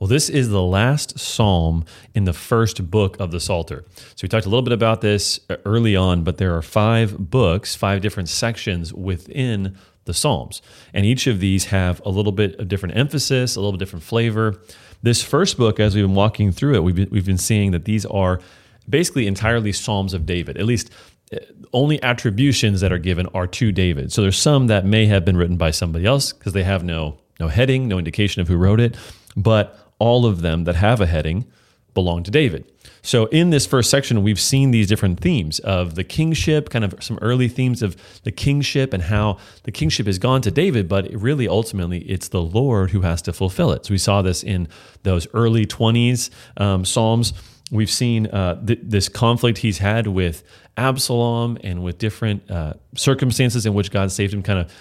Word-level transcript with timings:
Well, 0.00 0.08
this 0.08 0.30
is 0.30 0.48
the 0.48 0.62
last 0.62 1.18
psalm 1.18 1.84
in 2.14 2.24
the 2.24 2.32
first 2.32 2.90
book 2.90 3.20
of 3.20 3.32
the 3.32 3.38
Psalter. 3.38 3.84
So 3.94 4.22
we 4.22 4.28
talked 4.28 4.46
a 4.46 4.48
little 4.48 4.62
bit 4.62 4.72
about 4.72 5.02
this 5.02 5.40
early 5.66 5.94
on, 5.94 6.24
but 6.24 6.38
there 6.38 6.56
are 6.56 6.62
five 6.62 7.30
books, 7.30 7.76
five 7.76 8.00
different 8.00 8.30
sections 8.30 8.94
within 8.94 9.76
the 10.06 10.14
Psalms. 10.14 10.62
And 10.94 11.04
each 11.04 11.26
of 11.26 11.38
these 11.38 11.66
have 11.66 12.00
a 12.06 12.08
little 12.08 12.32
bit 12.32 12.58
of 12.58 12.66
different 12.66 12.96
emphasis, 12.96 13.56
a 13.56 13.60
little 13.60 13.72
bit 13.72 13.78
different 13.78 14.02
flavor. 14.02 14.62
This 15.02 15.22
first 15.22 15.58
book, 15.58 15.78
as 15.78 15.94
we've 15.94 16.06
been 16.06 16.14
walking 16.14 16.50
through 16.50 16.76
it, 16.76 16.82
we've 16.82 16.96
been, 16.96 17.10
we've 17.10 17.26
been 17.26 17.36
seeing 17.36 17.72
that 17.72 17.84
these 17.84 18.06
are 18.06 18.40
basically 18.88 19.26
entirely 19.26 19.70
Psalms 19.70 20.14
of 20.14 20.24
David, 20.24 20.56
at 20.56 20.64
least 20.64 20.90
uh, 21.30 21.36
only 21.74 22.02
attributions 22.02 22.80
that 22.80 22.90
are 22.90 22.98
given 22.98 23.26
are 23.34 23.46
to 23.48 23.70
David. 23.70 24.12
So 24.12 24.22
there's 24.22 24.38
some 24.38 24.68
that 24.68 24.86
may 24.86 25.04
have 25.06 25.26
been 25.26 25.36
written 25.36 25.58
by 25.58 25.72
somebody 25.72 26.06
else 26.06 26.32
because 26.32 26.54
they 26.54 26.64
have 26.64 26.82
no 26.82 27.18
no 27.38 27.48
heading, 27.48 27.88
no 27.88 27.98
indication 27.98 28.42
of 28.42 28.48
who 28.48 28.56
wrote 28.56 28.80
it, 28.80 28.96
but 29.34 29.79
all 30.00 30.26
of 30.26 30.40
them 30.40 30.64
that 30.64 30.74
have 30.74 31.00
a 31.00 31.06
heading 31.06 31.46
belong 31.94 32.24
to 32.24 32.30
David. 32.30 32.64
So 33.02 33.26
in 33.26 33.50
this 33.50 33.66
first 33.66 33.90
section, 33.90 34.22
we've 34.22 34.40
seen 34.40 34.72
these 34.72 34.86
different 34.86 35.20
themes 35.20 35.58
of 35.60 35.94
the 35.94 36.04
kingship, 36.04 36.68
kind 36.68 36.84
of 36.84 36.94
some 37.00 37.18
early 37.22 37.48
themes 37.48 37.82
of 37.82 37.96
the 38.24 38.32
kingship 38.32 38.92
and 38.92 39.04
how 39.04 39.38
the 39.62 39.72
kingship 39.72 40.06
has 40.06 40.18
gone 40.18 40.42
to 40.42 40.50
David, 40.50 40.88
but 40.88 41.10
really 41.12 41.48
ultimately 41.48 42.00
it's 42.00 42.28
the 42.28 42.42
Lord 42.42 42.90
who 42.90 43.00
has 43.02 43.22
to 43.22 43.32
fulfill 43.32 43.72
it. 43.72 43.86
So 43.86 43.92
we 43.92 43.98
saw 43.98 44.22
this 44.22 44.42
in 44.42 44.68
those 45.02 45.26
early 45.32 45.64
20s 45.66 46.30
um, 46.58 46.84
Psalms. 46.84 47.32
We've 47.70 47.90
seen 47.90 48.26
uh, 48.26 48.64
th- 48.64 48.80
this 48.82 49.08
conflict 49.08 49.58
he's 49.58 49.78
had 49.78 50.08
with 50.08 50.42
Absalom 50.80 51.58
and 51.62 51.82
with 51.82 51.98
different 51.98 52.50
uh, 52.50 52.74
circumstances 52.96 53.66
in 53.66 53.74
which 53.74 53.90
God 53.90 54.10
saved 54.10 54.32
him 54.32 54.42
kind 54.42 54.58
of 54.58 54.72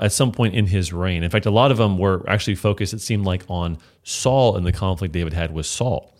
at 0.00 0.12
some 0.12 0.32
point 0.32 0.54
in 0.54 0.66
his 0.66 0.92
reign. 0.92 1.22
In 1.22 1.30
fact, 1.30 1.46
a 1.46 1.50
lot 1.50 1.70
of 1.70 1.78
them 1.78 1.96
were 1.96 2.28
actually 2.28 2.56
focused, 2.56 2.92
it 2.92 3.00
seemed 3.00 3.24
like, 3.24 3.44
on 3.48 3.78
Saul 4.02 4.56
and 4.56 4.66
the 4.66 4.72
conflict 4.72 5.14
David 5.14 5.32
had 5.32 5.52
with 5.52 5.66
Saul. 5.66 6.12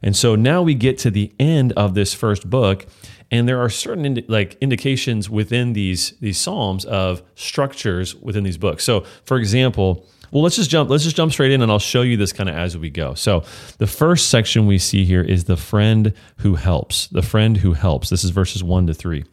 And 0.00 0.16
so 0.16 0.36
now 0.36 0.62
we 0.62 0.74
get 0.74 0.96
to 0.98 1.10
the 1.10 1.32
end 1.40 1.72
of 1.72 1.94
this 1.94 2.14
first 2.14 2.48
book, 2.48 2.86
and 3.32 3.48
there 3.48 3.60
are 3.60 3.68
certain 3.68 4.04
indi- 4.06 4.24
like 4.28 4.56
indications 4.60 5.28
within 5.28 5.72
these 5.72 6.12
these 6.20 6.38
psalms 6.38 6.84
of 6.84 7.22
structures 7.34 8.14
within 8.14 8.44
these 8.44 8.58
books. 8.58 8.84
So, 8.84 9.04
for 9.24 9.36
example, 9.38 10.06
well, 10.30 10.42
let's 10.42 10.56
just 10.56 10.70
jump. 10.70 10.90
Let's 10.90 11.04
just 11.04 11.16
jump 11.16 11.32
straight 11.32 11.52
in, 11.52 11.62
and 11.62 11.70
I'll 11.70 11.78
show 11.78 12.02
you 12.02 12.16
this 12.16 12.32
kind 12.32 12.48
of 12.48 12.56
as 12.56 12.76
we 12.76 12.90
go. 12.90 13.14
So, 13.14 13.44
the 13.78 13.86
first 13.86 14.28
section 14.28 14.66
we 14.66 14.78
see 14.78 15.04
here 15.04 15.22
is 15.22 15.44
the 15.44 15.56
friend 15.56 16.12
who 16.38 16.56
helps. 16.56 17.06
The 17.08 17.22
friend 17.22 17.56
who 17.56 17.72
helps. 17.72 18.10
This 18.10 18.24
is 18.24 18.30
verses 18.30 18.62
one 18.62 18.86
to 18.86 18.94
three. 18.94 19.24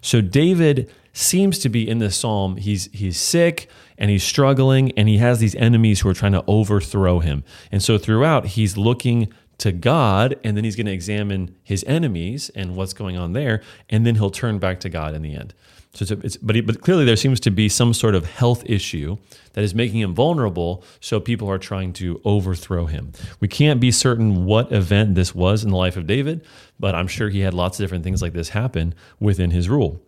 So, 0.00 0.20
David 0.20 0.90
seems 1.12 1.58
to 1.60 1.68
be 1.68 1.88
in 1.88 1.98
this 1.98 2.16
psalm. 2.16 2.56
He's 2.56 2.90
he's 2.92 3.18
sick 3.18 3.68
and 3.98 4.10
he's 4.10 4.24
struggling, 4.24 4.92
and 4.92 5.08
he 5.08 5.18
has 5.18 5.38
these 5.38 5.54
enemies 5.54 6.00
who 6.00 6.08
are 6.08 6.14
trying 6.14 6.32
to 6.32 6.44
overthrow 6.46 7.20
him. 7.20 7.44
And 7.70 7.82
so, 7.82 7.98
throughout, 7.98 8.46
he's 8.46 8.76
looking 8.76 9.32
to 9.58 9.70
God, 9.70 10.38
and 10.42 10.56
then 10.56 10.64
he's 10.64 10.74
going 10.74 10.86
to 10.86 10.92
examine 10.92 11.54
his 11.62 11.84
enemies 11.84 12.50
and 12.54 12.74
what's 12.74 12.92
going 12.92 13.16
on 13.16 13.32
there, 13.32 13.62
and 13.88 14.04
then 14.04 14.16
he'll 14.16 14.30
turn 14.30 14.58
back 14.58 14.80
to 14.80 14.88
God 14.88 15.14
in 15.14 15.22
the 15.22 15.34
end. 15.34 15.54
So 15.94 16.04
it's, 16.04 16.10
it's, 16.24 16.36
but, 16.38 16.56
he, 16.56 16.62
but 16.62 16.80
clearly 16.80 17.04
there 17.04 17.16
seems 17.16 17.38
to 17.40 17.50
be 17.50 17.68
some 17.68 17.92
sort 17.92 18.14
of 18.14 18.24
health 18.24 18.62
issue 18.64 19.18
that 19.52 19.62
is 19.62 19.74
making 19.74 20.00
him 20.00 20.14
vulnerable. 20.14 20.82
So 21.00 21.20
people 21.20 21.50
are 21.50 21.58
trying 21.58 21.92
to 21.94 22.20
overthrow 22.24 22.86
him. 22.86 23.12
We 23.40 23.48
can't 23.48 23.78
be 23.78 23.90
certain 23.90 24.46
what 24.46 24.72
event 24.72 25.14
this 25.14 25.34
was 25.34 25.62
in 25.62 25.70
the 25.70 25.76
life 25.76 25.98
of 25.98 26.06
David, 26.06 26.44
but 26.80 26.94
I'm 26.94 27.08
sure 27.08 27.28
he 27.28 27.40
had 27.40 27.52
lots 27.52 27.78
of 27.78 27.84
different 27.84 28.04
things 28.04 28.22
like 28.22 28.32
this 28.32 28.50
happen 28.50 28.94
within 29.20 29.50
his 29.50 29.68
rule. 29.68 30.00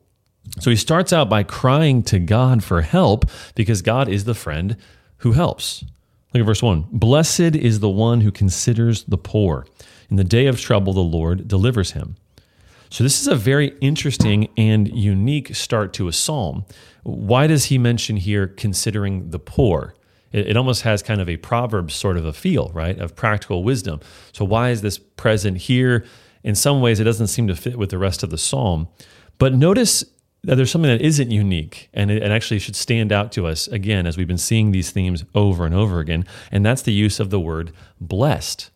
So 0.60 0.70
he 0.70 0.76
starts 0.76 1.12
out 1.12 1.28
by 1.28 1.42
crying 1.42 2.02
to 2.04 2.18
God 2.18 2.64
for 2.64 2.82
help 2.82 3.26
because 3.54 3.82
God 3.82 4.08
is 4.08 4.24
the 4.24 4.34
friend 4.34 4.76
who 5.18 5.32
helps. 5.32 5.84
Look 6.32 6.40
at 6.40 6.46
verse 6.46 6.62
1. 6.62 6.86
Blessed 6.92 7.40
is 7.40 7.80
the 7.80 7.88
one 7.88 8.22
who 8.22 8.32
considers 8.32 9.04
the 9.04 9.18
poor. 9.18 9.66
In 10.10 10.16
the 10.16 10.24
day 10.24 10.46
of 10.46 10.60
trouble, 10.60 10.92
the 10.92 11.00
Lord 11.00 11.46
delivers 11.46 11.92
him. 11.92 12.16
So, 12.94 13.02
this 13.02 13.20
is 13.20 13.26
a 13.26 13.34
very 13.34 13.76
interesting 13.80 14.50
and 14.56 14.86
unique 14.96 15.56
start 15.56 15.92
to 15.94 16.06
a 16.06 16.12
psalm. 16.12 16.64
Why 17.02 17.48
does 17.48 17.64
he 17.64 17.76
mention 17.76 18.16
here 18.16 18.46
considering 18.46 19.30
the 19.30 19.40
poor? 19.40 19.96
It, 20.30 20.50
it, 20.50 20.56
almost 20.56 20.82
has 20.82 21.02
kind 21.02 21.20
of 21.20 21.28
a 21.28 21.36
proverb 21.36 21.90
sort 21.90 22.16
of 22.16 22.24
a 22.24 22.32
feel, 22.32 22.70
right, 22.72 22.96
of 22.96 23.16
practical 23.16 23.64
wisdom. 23.64 23.98
So, 24.30 24.44
why 24.44 24.70
is 24.70 24.82
this 24.82 24.96
present 24.96 25.56
here? 25.56 26.04
In 26.44 26.54
some 26.54 26.80
ways, 26.80 27.00
it 27.00 27.04
doesn't 27.04 27.26
seem 27.26 27.48
to 27.48 27.56
fit 27.56 27.76
with 27.76 27.90
the 27.90 27.98
rest 27.98 28.22
of 28.22 28.30
the 28.30 28.38
psalm. 28.38 28.86
But 29.38 29.54
notice 29.54 30.04
that 30.44 30.54
there's 30.54 30.70
something 30.70 30.92
that 30.92 31.02
isn't 31.02 31.32
unique 31.32 31.88
and 31.94 32.12
it 32.12 32.22
actually 32.22 32.60
should 32.60 32.76
stand 32.76 33.10
out 33.10 33.32
to 33.32 33.48
us 33.48 33.66
again 33.66 34.06
as 34.06 34.16
we've 34.16 34.28
been 34.28 34.38
seeing 34.38 34.70
these 34.70 34.92
themes 34.92 35.24
over 35.34 35.66
and 35.66 35.74
over 35.74 35.98
again, 35.98 36.24
and 36.52 36.64
that's 36.64 36.82
the 36.82 36.92
use 36.92 37.18
of 37.18 37.30
the 37.30 37.40
word 37.40 37.72
blessed 38.00 38.70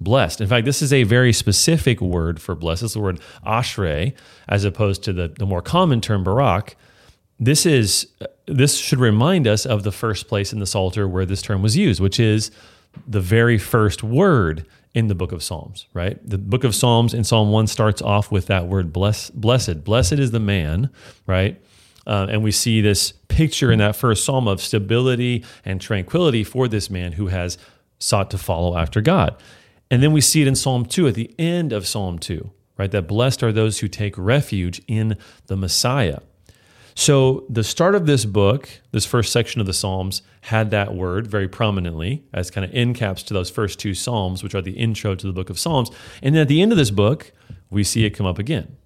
blessed. 0.00 0.40
In 0.40 0.48
fact, 0.48 0.64
this 0.64 0.82
is 0.82 0.92
a 0.92 1.04
very 1.04 1.32
specific 1.32 2.00
word 2.00 2.40
for 2.40 2.54
blessed. 2.54 2.82
It's 2.82 2.94
the 2.94 3.00
word 3.00 3.20
ashrei, 3.46 4.14
as 4.48 4.64
opposed 4.64 5.02
to 5.04 5.12
the, 5.12 5.28
the 5.28 5.46
more 5.46 5.62
common 5.62 6.00
term 6.00 6.24
barak. 6.24 6.76
This 7.38 7.66
is 7.66 8.06
this 8.46 8.76
should 8.76 9.00
remind 9.00 9.46
us 9.46 9.66
of 9.66 9.82
the 9.82 9.92
first 9.92 10.28
place 10.28 10.52
in 10.52 10.58
the 10.58 10.66
Psalter 10.66 11.08
where 11.08 11.26
this 11.26 11.42
term 11.42 11.62
was 11.62 11.76
used, 11.76 12.00
which 12.00 12.20
is 12.20 12.50
the 13.06 13.20
very 13.20 13.58
first 13.58 14.02
word 14.02 14.66
in 14.94 15.08
the 15.08 15.14
book 15.14 15.32
of 15.32 15.42
Psalms, 15.42 15.86
right? 15.92 16.18
The 16.26 16.38
book 16.38 16.64
of 16.64 16.74
Psalms 16.74 17.12
in 17.12 17.24
Psalm 17.24 17.50
1 17.50 17.66
starts 17.66 18.00
off 18.00 18.32
with 18.32 18.46
that 18.46 18.66
word 18.66 18.92
bless, 18.92 19.28
blessed. 19.28 19.84
Blessed 19.84 20.14
is 20.14 20.30
the 20.30 20.40
man, 20.40 20.88
right? 21.26 21.60
Uh, 22.06 22.26
and 22.30 22.42
we 22.42 22.50
see 22.50 22.80
this 22.80 23.12
picture 23.28 23.70
in 23.70 23.78
that 23.80 23.96
first 23.96 24.24
psalm 24.24 24.48
of 24.48 24.60
stability 24.60 25.44
and 25.64 25.80
tranquility 25.80 26.44
for 26.44 26.68
this 26.68 26.88
man 26.88 27.12
who 27.12 27.26
has 27.26 27.58
sought 27.98 28.30
to 28.30 28.38
follow 28.38 28.76
after 28.76 29.00
God. 29.00 29.36
And 29.90 30.02
then 30.02 30.12
we 30.12 30.20
see 30.20 30.42
it 30.42 30.48
in 30.48 30.56
Psalm 30.56 30.84
2 30.84 31.08
at 31.08 31.14
the 31.14 31.34
end 31.38 31.72
of 31.72 31.86
Psalm 31.86 32.18
2, 32.18 32.50
right? 32.76 32.90
That 32.90 33.06
blessed 33.06 33.42
are 33.42 33.52
those 33.52 33.78
who 33.80 33.88
take 33.88 34.16
refuge 34.18 34.82
in 34.88 35.16
the 35.46 35.56
Messiah. 35.56 36.18
So 36.98 37.44
the 37.50 37.62
start 37.62 37.94
of 37.94 38.06
this 38.06 38.24
book, 38.24 38.68
this 38.90 39.04
first 39.04 39.30
section 39.30 39.60
of 39.60 39.66
the 39.66 39.74
Psalms, 39.74 40.22
had 40.40 40.70
that 40.70 40.94
word 40.94 41.26
very 41.26 41.46
prominently 41.46 42.24
as 42.32 42.50
kind 42.50 42.64
of 42.64 42.74
end 42.74 42.96
caps 42.96 43.22
to 43.24 43.34
those 43.34 43.50
first 43.50 43.78
two 43.78 43.92
Psalms, 43.92 44.42
which 44.42 44.54
are 44.54 44.62
the 44.62 44.72
intro 44.72 45.14
to 45.14 45.26
the 45.26 45.32
book 45.32 45.50
of 45.50 45.58
Psalms. 45.58 45.90
And 46.22 46.34
then 46.34 46.42
at 46.42 46.48
the 46.48 46.62
end 46.62 46.72
of 46.72 46.78
this 46.78 46.90
book, 46.90 47.32
we 47.68 47.84
see 47.84 48.06
it 48.06 48.10
come 48.10 48.26
up 48.26 48.38
again. 48.38 48.76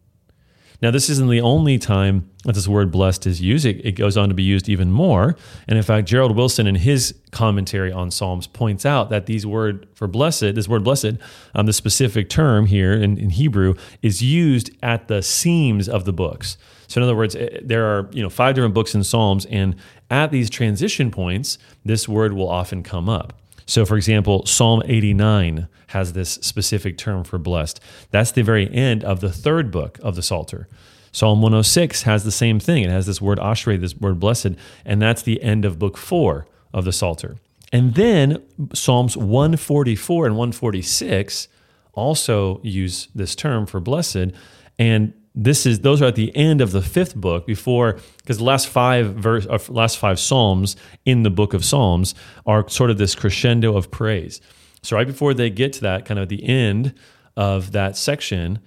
Now, 0.82 0.90
this 0.90 1.10
isn't 1.10 1.28
the 1.28 1.42
only 1.42 1.78
time 1.78 2.30
that 2.44 2.54
this 2.54 2.66
word 2.66 2.90
blessed 2.90 3.26
is 3.26 3.40
used. 3.40 3.66
It, 3.66 3.84
it, 3.84 3.92
goes 3.92 4.16
on 4.16 4.30
to 4.30 4.34
be 4.34 4.42
used 4.42 4.68
even 4.68 4.90
more. 4.90 5.36
And 5.68 5.76
in 5.76 5.84
fact, 5.84 6.08
Gerald 6.08 6.34
Wilson, 6.34 6.66
in 6.66 6.76
his 6.76 7.14
commentary 7.32 7.92
on 7.92 8.10
Psalms, 8.10 8.46
points 8.46 8.86
out 8.86 9.10
that 9.10 9.26
these 9.26 9.46
word 9.46 9.86
for 9.94 10.06
blessed, 10.06 10.54
this 10.54 10.68
word 10.68 10.82
blessed, 10.82 11.12
um, 11.54 11.66
the 11.66 11.74
specific 11.74 12.30
term 12.30 12.64
here 12.64 12.94
in, 12.94 13.18
in 13.18 13.30
Hebrew, 13.30 13.74
is 14.00 14.22
used 14.22 14.70
at 14.82 15.08
the 15.08 15.22
seams 15.22 15.86
of 15.86 16.06
the 16.06 16.14
books. 16.14 16.56
So, 16.88 16.98
in 16.98 17.04
other 17.04 17.14
words, 17.14 17.36
eh, 17.36 17.60
there 17.62 17.84
are 17.84 18.08
you 18.12 18.22
know 18.22 18.30
five 18.30 18.54
different 18.54 18.74
books 18.74 18.94
in 18.94 19.04
Psalms, 19.04 19.44
and 19.46 19.76
at 20.10 20.30
these 20.30 20.48
transition 20.48 21.10
points, 21.10 21.58
this 21.84 22.08
word 22.08 22.32
will 22.32 22.48
often 22.48 22.82
come 22.82 23.08
up. 23.08 23.34
So, 23.66 23.84
for 23.84 23.96
example, 23.96 24.46
Psalm 24.46 24.82
89 24.84 25.68
has 25.88 26.12
this 26.12 26.30
specific 26.30 26.96
term 26.98 27.24
for 27.24 27.38
blessed. 27.38 27.80
That's 28.10 28.32
the 28.32 28.42
very 28.42 28.72
end 28.72 29.04
of 29.04 29.20
the 29.20 29.32
third 29.32 29.70
book 29.70 29.98
of 30.02 30.16
the 30.16 30.22
Psalter. 30.22 30.68
Psalm 31.12 31.42
106 31.42 32.02
has 32.02 32.24
the 32.24 32.30
same 32.30 32.60
thing. 32.60 32.84
It 32.84 32.90
has 32.90 33.06
this 33.06 33.20
word 33.20 33.38
ashrei, 33.38 33.80
this 33.80 33.96
word 33.96 34.20
blessed, 34.20 34.54
and 34.84 35.02
that's 35.02 35.22
the 35.22 35.42
end 35.42 35.64
of 35.64 35.78
book 35.78 35.96
four 35.96 36.46
of 36.72 36.84
the 36.84 36.92
Psalter. 36.92 37.36
And 37.72 37.94
then 37.94 38.42
Psalms 38.74 39.16
144 39.16 40.26
and 40.26 40.36
146 40.36 41.48
also 41.92 42.60
use 42.62 43.08
this 43.14 43.34
term 43.34 43.66
for 43.66 43.80
blessed. 43.80 44.32
And 44.78 45.12
this 45.34 45.64
is 45.64 45.80
those 45.80 46.02
are 46.02 46.06
at 46.06 46.16
the 46.16 46.34
end 46.36 46.60
of 46.60 46.72
the 46.72 46.82
fifth 46.82 47.14
book 47.14 47.46
before 47.46 47.98
because 48.18 48.38
the 48.38 48.44
last 48.44 48.68
five 48.68 49.14
verse 49.14 49.46
uh, 49.46 49.58
last 49.68 49.98
five 49.98 50.18
psalms 50.18 50.76
in 51.04 51.22
the 51.22 51.30
book 51.30 51.54
of 51.54 51.64
psalms 51.64 52.14
are 52.46 52.68
sort 52.68 52.90
of 52.90 52.98
this 52.98 53.14
crescendo 53.14 53.76
of 53.76 53.90
praise. 53.90 54.40
So 54.82 54.96
right 54.96 55.06
before 55.06 55.34
they 55.34 55.50
get 55.50 55.72
to 55.74 55.80
that 55.82 56.04
kind 56.04 56.18
of 56.18 56.28
the 56.28 56.44
end 56.44 56.94
of 57.36 57.72
that 57.72 57.96
section 57.96 58.58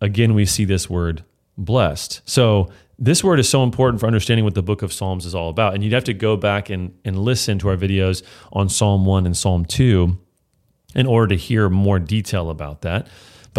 again 0.00 0.34
we 0.34 0.44
see 0.44 0.64
this 0.64 0.90
word 0.90 1.24
blessed. 1.56 2.20
So 2.24 2.68
this 2.98 3.22
word 3.22 3.38
is 3.38 3.48
so 3.48 3.62
important 3.62 4.00
for 4.00 4.06
understanding 4.06 4.44
what 4.44 4.54
the 4.54 4.62
book 4.62 4.82
of 4.82 4.92
psalms 4.92 5.24
is 5.24 5.34
all 5.34 5.50
about. 5.50 5.74
And 5.74 5.84
you'd 5.84 5.92
have 5.92 6.04
to 6.04 6.14
go 6.14 6.36
back 6.36 6.68
and, 6.68 6.98
and 7.04 7.18
listen 7.18 7.58
to 7.60 7.68
our 7.68 7.76
videos 7.76 8.22
on 8.52 8.68
psalm 8.68 9.06
1 9.06 9.24
and 9.24 9.36
psalm 9.36 9.64
2 9.64 10.18
in 10.96 11.06
order 11.06 11.28
to 11.28 11.36
hear 11.36 11.68
more 11.68 11.98
detail 11.98 12.50
about 12.50 12.82
that 12.82 13.06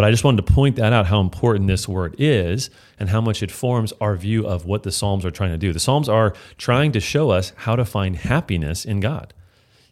but 0.00 0.06
I 0.06 0.10
just 0.10 0.24
wanted 0.24 0.46
to 0.46 0.54
point 0.54 0.76
that 0.76 0.94
out 0.94 1.04
how 1.08 1.20
important 1.20 1.66
this 1.66 1.86
word 1.86 2.14
is 2.16 2.70
and 2.98 3.10
how 3.10 3.20
much 3.20 3.42
it 3.42 3.50
forms 3.50 3.92
our 4.00 4.16
view 4.16 4.46
of 4.46 4.64
what 4.64 4.82
the 4.82 4.90
Psalms 4.90 5.26
are 5.26 5.30
trying 5.30 5.50
to 5.50 5.58
do. 5.58 5.74
The 5.74 5.78
Psalms 5.78 6.08
are 6.08 6.32
trying 6.56 6.92
to 6.92 7.00
show 7.00 7.28
us 7.28 7.52
how 7.54 7.76
to 7.76 7.84
find 7.84 8.16
happiness 8.16 8.86
in 8.86 9.00
God. 9.00 9.34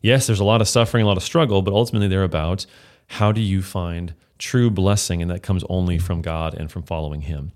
Yes, 0.00 0.26
there's 0.26 0.40
a 0.40 0.44
lot 0.44 0.62
of 0.62 0.68
suffering, 0.68 1.04
a 1.04 1.06
lot 1.06 1.18
of 1.18 1.22
struggle, 1.22 1.60
but 1.60 1.74
ultimately 1.74 2.08
they're 2.08 2.22
about 2.24 2.64
how 3.08 3.32
do 3.32 3.42
you 3.42 3.60
find 3.60 4.14
true 4.38 4.70
blessing, 4.70 5.20
and 5.20 5.30
that 5.30 5.42
comes 5.42 5.62
only 5.68 5.98
from 5.98 6.22
God 6.22 6.54
and 6.54 6.72
from 6.72 6.84
following 6.84 7.20
Him. 7.20 7.52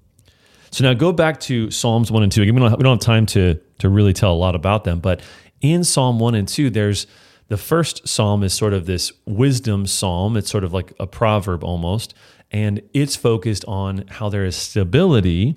So 0.72 0.84
now 0.84 0.92
go 0.92 1.10
back 1.10 1.40
to 1.40 1.70
Psalms 1.70 2.12
1 2.12 2.22
and 2.22 2.30
2. 2.30 2.42
Again, 2.42 2.54
we 2.54 2.60
don't 2.60 2.84
have 2.84 2.98
time 3.00 3.24
to, 3.28 3.58
to 3.78 3.88
really 3.88 4.12
tell 4.12 4.34
a 4.34 4.36
lot 4.36 4.54
about 4.54 4.84
them, 4.84 5.00
but 5.00 5.22
in 5.62 5.84
Psalm 5.84 6.18
1 6.18 6.34
and 6.34 6.46
2, 6.46 6.68
there's 6.68 7.06
The 7.48 7.56
first 7.56 8.06
psalm 8.06 8.42
is 8.42 8.52
sort 8.52 8.74
of 8.74 8.84
this 8.84 9.10
wisdom 9.24 9.86
psalm. 9.86 10.36
It's 10.36 10.50
sort 10.50 10.64
of 10.64 10.74
like 10.74 10.92
a 10.98 11.06
proverb 11.06 11.64
almost, 11.64 12.14
and 12.52 12.82
it's 12.92 13.16
focused 13.16 13.64
on 13.66 14.04
how 14.08 14.28
there 14.28 14.44
is 14.44 14.54
stability 14.54 15.56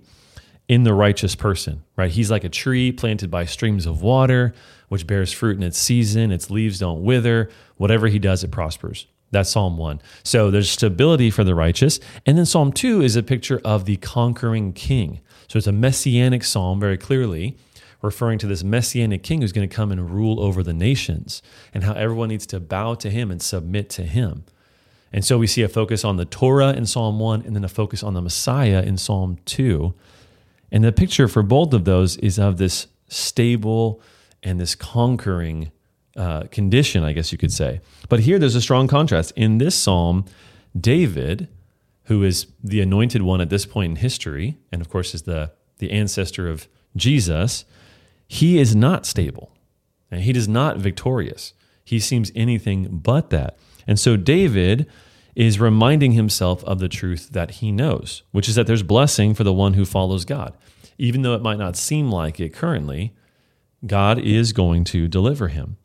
in 0.68 0.84
the 0.84 0.94
righteous 0.94 1.36
person, 1.36 1.84
right? 1.96 2.10
He's 2.10 2.32
like 2.32 2.44
a 2.44 2.50
tree 2.50 2.92
planted 2.92 3.30
by 3.30 3.46
streams 3.46 3.86
of 3.86 4.02
water, 4.02 4.54
which 4.88 5.06
bears 5.06 5.32
fruit 5.32 5.58
in 5.58 5.64
its 5.64 5.78
season. 5.78 6.32
Its 6.32 6.50
leaves 6.50 6.80
don't 6.80 7.04
wither. 7.04 7.50
Whatever 7.78 8.08
he 8.08 8.18
does, 8.18 8.44
it 8.44 8.52
prospers. 8.52 9.08
That's 9.32 9.50
Psalm 9.50 9.78
1. 9.78 10.02
So 10.24 10.50
there's 10.50 10.70
stability 10.70 11.30
for 11.30 11.44
the 11.44 11.54
righteous. 11.54 12.00
And 12.26 12.38
then 12.38 12.46
Psalm 12.46 12.72
2 12.72 13.02
is 13.02 13.16
a 13.16 13.24
picture 13.24 13.60
of 13.66 13.86
the 13.86 13.98
conquering 13.98 14.72
king. 14.74 15.20
So 15.48 15.58
it's 15.58 15.68
a 15.68 15.72
messianic 15.72 16.44
psalm, 16.44 16.80
very 16.80 16.98
clearly, 16.98 17.58
referring 18.02 18.40
to 18.40 18.48
this 18.48 18.64
messianic 18.64 19.24
king 19.24 19.42
who's 19.42 19.52
going 19.52 19.68
to 19.68 19.76
come 19.76 19.92
and 19.92 20.10
rule 20.10 20.40
over 20.40 20.64
the 20.64 20.74
nations 20.74 21.42
and 21.74 21.84
how 21.84 21.94
everyone 21.94 22.30
needs 22.30 22.46
to 22.48 22.60
bow 22.60 22.96
to 22.96 23.10
him 23.10 23.30
and 23.30 23.42
submit 23.42 23.90
to 23.92 24.04
him. 24.04 24.46
And 25.16 25.24
so 25.24 25.38
we 25.38 25.48
see 25.48 25.62
a 25.62 25.70
focus 25.70 26.04
on 26.04 26.18
the 26.18 26.26
Torah 26.26 26.74
in 26.74 26.86
Psalm 26.86 27.20
1 27.20 27.44
and 27.46 27.56
then 27.56 27.64
a 27.64 27.70
focus 27.70 28.04
on 28.04 28.16
the 28.16 28.22
Messiah 28.22 28.84
in 28.84 28.98
Psalm 28.98 29.38
2. 29.46 29.94
And 30.74 30.84
the 30.84 30.92
picture 30.92 31.30
for 31.30 31.42
both 31.42 31.72
of 31.72 31.86
those 31.86 32.18
is 32.18 32.38
of 32.38 32.58
this 32.58 32.88
stable 33.08 34.02
and 34.44 34.60
this 34.60 34.76
conquering 34.76 35.72
uh, 36.18 36.48
condition, 36.52 37.06
I 37.06 37.14
guess 37.14 37.32
you 37.32 37.38
could 37.38 37.54
say. 37.54 37.80
But 38.10 38.20
here 38.20 38.38
there's 38.38 38.56
a 38.56 38.62
strong 38.62 38.90
contrast. 38.90 39.32
In 39.38 39.58
this 39.58 39.74
psalm, 39.74 40.26
David, 40.78 41.48
who 42.04 42.22
is 42.22 42.48
the 42.62 42.82
anointed 42.82 43.22
one 43.22 43.40
at 43.40 43.50
this 43.50 43.66
point 43.66 43.92
in 43.92 43.96
history, 43.96 44.58
and 44.70 44.82
of 44.82 44.90
course 44.90 45.16
is 45.16 45.22
the, 45.22 45.54
the 45.78 45.92
ancestor 45.92 46.50
of 46.50 46.68
Jesus, 46.98 47.64
he 48.28 48.60
is 48.60 48.76
not 48.76 49.06
stable 49.06 49.54
and 50.12 50.24
he 50.24 50.32
is 50.32 50.50
not 50.50 50.76
victorious. 50.76 51.54
He 51.86 52.02
seems 52.02 52.34
anything 52.36 52.98
but 52.98 53.30
that. 53.30 53.58
And 53.88 53.98
so 53.98 54.18
David 54.18 54.90
is 55.36 55.60
reminding 55.60 56.14
himself 56.14 56.64
of 56.64 56.80
the 56.80 56.90
truth 56.90 57.30
that 57.32 57.52
he 57.52 57.72
knows, 57.72 58.24
which 58.32 58.48
is 58.48 58.56
that 58.56 58.68
there's 58.68 58.84
blessing 58.84 59.34
for 59.34 59.44
the 59.44 59.54
one 59.54 59.74
who 59.74 59.86
follows 59.86 60.26
God. 60.26 60.56
Even 60.98 61.22
though 61.24 61.36
it 61.36 61.42
might 61.42 61.58
not 61.58 61.76
seem 61.76 62.10
like 62.10 62.40
it 62.40 62.54
currently, 62.54 63.14
God 63.86 64.18
is 64.20 64.54
going 64.54 64.86
to 64.86 65.08
deliver 65.08 65.50
him. 65.50 65.78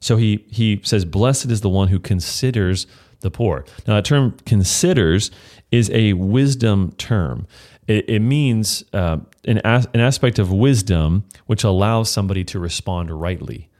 So 0.00 0.16
he, 0.16 0.44
he 0.50 0.80
says, 0.84 1.04
Blessed 1.04 1.46
is 1.46 1.62
the 1.62 1.68
one 1.68 1.88
who 1.88 1.98
considers 1.98 2.86
the 3.20 3.30
poor. 3.30 3.64
Now, 3.86 3.94
that 3.94 4.04
term 4.04 4.36
considers 4.46 5.30
is 5.72 5.90
a 5.90 6.12
wisdom 6.12 6.92
term. 6.92 7.46
It, 7.88 8.08
it 8.08 8.20
means 8.20 8.84
uh, 8.92 9.18
an, 9.46 9.58
as, 9.64 9.88
an 9.92 10.00
aspect 10.00 10.38
of 10.38 10.52
wisdom 10.52 11.24
which 11.46 11.64
allows 11.64 12.10
somebody 12.10 12.44
to 12.44 12.58
respond 12.58 13.10
rightly. 13.10 13.70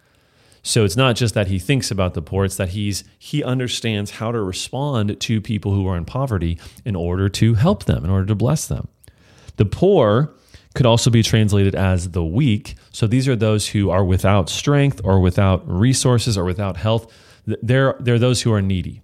So 0.66 0.84
it's 0.84 0.96
not 0.96 1.14
just 1.14 1.34
that 1.34 1.48
he 1.48 1.58
thinks 1.58 1.90
about 1.90 2.14
the 2.14 2.22
poor, 2.22 2.46
it's 2.46 2.56
that 2.56 2.70
he's 2.70 3.04
he 3.18 3.44
understands 3.44 4.12
how 4.12 4.32
to 4.32 4.40
respond 4.40 5.20
to 5.20 5.40
people 5.40 5.74
who 5.74 5.86
are 5.86 5.96
in 5.96 6.06
poverty 6.06 6.58
in 6.86 6.96
order 6.96 7.28
to 7.28 7.54
help 7.54 7.84
them, 7.84 8.02
in 8.02 8.10
order 8.10 8.26
to 8.26 8.34
bless 8.34 8.66
them. 8.66 8.88
The 9.56 9.66
poor 9.66 10.34
could 10.74 10.86
also 10.86 11.10
be 11.10 11.22
translated 11.22 11.74
as 11.74 12.10
the 12.10 12.24
weak. 12.24 12.76
So 12.90 13.06
these 13.06 13.28
are 13.28 13.36
those 13.36 13.68
who 13.68 13.90
are 13.90 14.04
without 14.04 14.48
strength 14.48 15.02
or 15.04 15.20
without 15.20 15.62
resources 15.68 16.36
or 16.36 16.44
without 16.44 16.78
health. 16.78 17.12
They're, 17.46 17.94
they're 18.00 18.18
those 18.18 18.42
who 18.42 18.52
are 18.52 18.62
needy. 18.62 19.02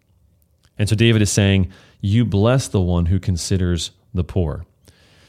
And 0.78 0.88
so 0.88 0.96
David 0.96 1.20
is 1.20 1.30
saying, 1.30 1.70
You 2.00 2.24
bless 2.24 2.68
the 2.68 2.80
one 2.80 3.06
who 3.06 3.20
considers 3.20 3.90
the 4.14 4.24
poor. 4.24 4.64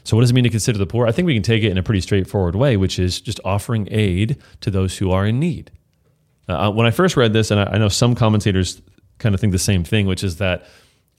So, 0.05 0.15
what 0.15 0.21
does 0.21 0.31
it 0.31 0.33
mean 0.33 0.45
to 0.45 0.49
consider 0.49 0.79
the 0.79 0.87
poor? 0.87 1.05
I 1.05 1.11
think 1.11 1.25
we 1.25 1.35
can 1.35 1.43
take 1.43 1.61
it 1.61 1.69
in 1.69 1.77
a 1.77 1.83
pretty 1.83 2.01
straightforward 2.01 2.55
way, 2.55 2.77
which 2.77 2.97
is 2.97 3.19
just 3.21 3.39
offering 3.43 3.87
aid 3.91 4.37
to 4.61 4.71
those 4.71 4.97
who 4.97 5.11
are 5.11 5.27
in 5.27 5.39
need. 5.39 5.71
Uh, 6.51 6.71
when 6.71 6.85
I 6.85 6.91
first 6.91 7.17
read 7.17 7.33
this, 7.33 7.51
and 7.51 7.59
I, 7.59 7.63
I 7.73 7.77
know 7.77 7.89
some 7.89 8.15
commentators 8.15 8.81
kind 9.17 9.35
of 9.35 9.41
think 9.41 9.51
the 9.51 9.59
same 9.59 9.83
thing, 9.83 10.07
which 10.07 10.23
is 10.23 10.37
that 10.37 10.65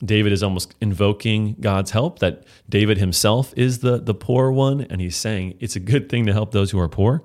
David 0.04 0.32
is 0.32 0.42
almost 0.42 0.74
invoking 0.80 1.54
God's 1.60 1.92
help, 1.92 2.18
that 2.18 2.44
David 2.68 2.98
himself 2.98 3.54
is 3.56 3.78
the, 3.80 3.98
the 3.98 4.14
poor 4.14 4.50
one, 4.50 4.82
and 4.82 5.00
he's 5.00 5.16
saying 5.16 5.56
it's 5.60 5.76
a 5.76 5.80
good 5.80 6.08
thing 6.08 6.26
to 6.26 6.32
help 6.32 6.50
those 6.50 6.70
who 6.70 6.78
are 6.78 6.88
poor, 6.88 7.22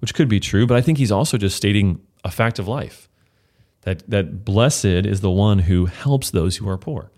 which 0.00 0.14
could 0.14 0.28
be 0.28 0.40
true, 0.40 0.66
but 0.66 0.76
I 0.76 0.80
think 0.80 0.98
he's 0.98 1.12
also 1.12 1.36
just 1.36 1.56
stating 1.56 2.00
a 2.24 2.30
fact 2.30 2.58
of 2.58 2.66
life 2.66 3.08
that, 3.82 4.08
that 4.10 4.44
blessed 4.44 4.84
is 4.84 5.20
the 5.20 5.30
one 5.30 5.60
who 5.60 5.86
helps 5.86 6.30
those 6.30 6.56
who 6.56 6.68
are 6.68 6.78
poor. 6.78 7.10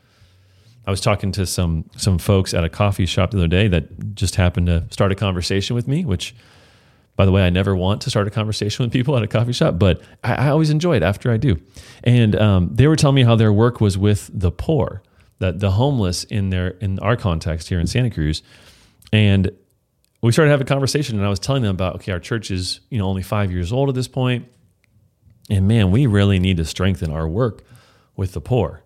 I 0.84 0.90
was 0.90 1.00
talking 1.00 1.30
to 1.32 1.46
some 1.46 1.88
some 1.96 2.18
folks 2.18 2.54
at 2.54 2.64
a 2.64 2.68
coffee 2.68 3.06
shop 3.06 3.30
the 3.30 3.38
other 3.38 3.46
day 3.46 3.68
that 3.68 4.16
just 4.16 4.34
happened 4.34 4.66
to 4.66 4.84
start 4.90 5.12
a 5.12 5.14
conversation 5.14 5.76
with 5.76 5.86
me, 5.86 6.04
which 6.04 6.34
by 7.16 7.26
the 7.26 7.32
way, 7.32 7.42
I 7.42 7.50
never 7.50 7.76
want 7.76 8.00
to 8.02 8.10
start 8.10 8.26
a 8.26 8.30
conversation 8.30 8.82
with 8.84 8.92
people 8.92 9.16
at 9.16 9.22
a 9.22 9.28
coffee 9.28 9.52
shop, 9.52 9.78
but 9.78 10.02
I, 10.24 10.34
I 10.34 10.48
always 10.48 10.70
enjoy 10.70 10.96
it 10.96 11.02
after 11.02 11.30
I 11.30 11.36
do. 11.36 11.60
And 12.04 12.34
um, 12.36 12.70
they 12.72 12.86
were 12.86 12.96
telling 12.96 13.16
me 13.16 13.22
how 13.22 13.36
their 13.36 13.52
work 13.52 13.80
was 13.80 13.98
with 13.98 14.30
the 14.32 14.50
poor, 14.50 15.02
that 15.38 15.60
the 15.60 15.72
homeless 15.72 16.24
in 16.24 16.50
their 16.50 16.68
in 16.68 16.98
our 17.00 17.16
context 17.16 17.68
here 17.68 17.80
in 17.80 17.86
Santa 17.86 18.10
Cruz, 18.10 18.42
and 19.12 19.50
we 20.22 20.32
started 20.32 20.50
having 20.50 20.66
a 20.66 20.68
conversation. 20.68 21.16
And 21.16 21.26
I 21.26 21.28
was 21.28 21.40
telling 21.40 21.62
them 21.62 21.74
about 21.74 21.96
okay, 21.96 22.12
our 22.12 22.20
church 22.20 22.50
is 22.50 22.80
you 22.90 22.98
know 22.98 23.06
only 23.06 23.22
five 23.22 23.50
years 23.50 23.72
old 23.72 23.88
at 23.88 23.94
this 23.94 24.08
point, 24.08 24.46
and 25.50 25.68
man, 25.68 25.90
we 25.90 26.06
really 26.06 26.38
need 26.38 26.56
to 26.58 26.64
strengthen 26.64 27.10
our 27.10 27.28
work 27.28 27.64
with 28.16 28.32
the 28.32 28.40
poor. 28.40 28.82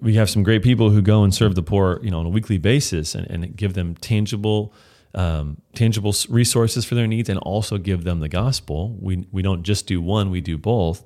We 0.00 0.14
have 0.14 0.28
some 0.28 0.42
great 0.42 0.62
people 0.62 0.90
who 0.90 1.00
go 1.02 1.22
and 1.22 1.32
serve 1.32 1.54
the 1.54 1.62
poor, 1.62 2.00
you 2.02 2.10
know, 2.10 2.18
on 2.18 2.26
a 2.26 2.30
weekly 2.30 2.58
basis 2.58 3.14
and, 3.14 3.30
and 3.30 3.56
give 3.56 3.74
them 3.74 3.94
tangible 3.94 4.74
um, 5.14 5.60
tangible 5.74 6.14
resources 6.28 6.84
for 6.84 6.94
their 6.94 7.06
needs 7.06 7.28
and 7.28 7.38
also 7.40 7.78
give 7.78 8.04
them 8.04 8.20
the 8.20 8.28
gospel. 8.28 8.96
We, 9.00 9.26
we 9.30 9.42
don't 9.42 9.62
just 9.62 9.86
do 9.86 10.00
one, 10.00 10.30
we 10.30 10.40
do 10.40 10.58
both. 10.58 11.04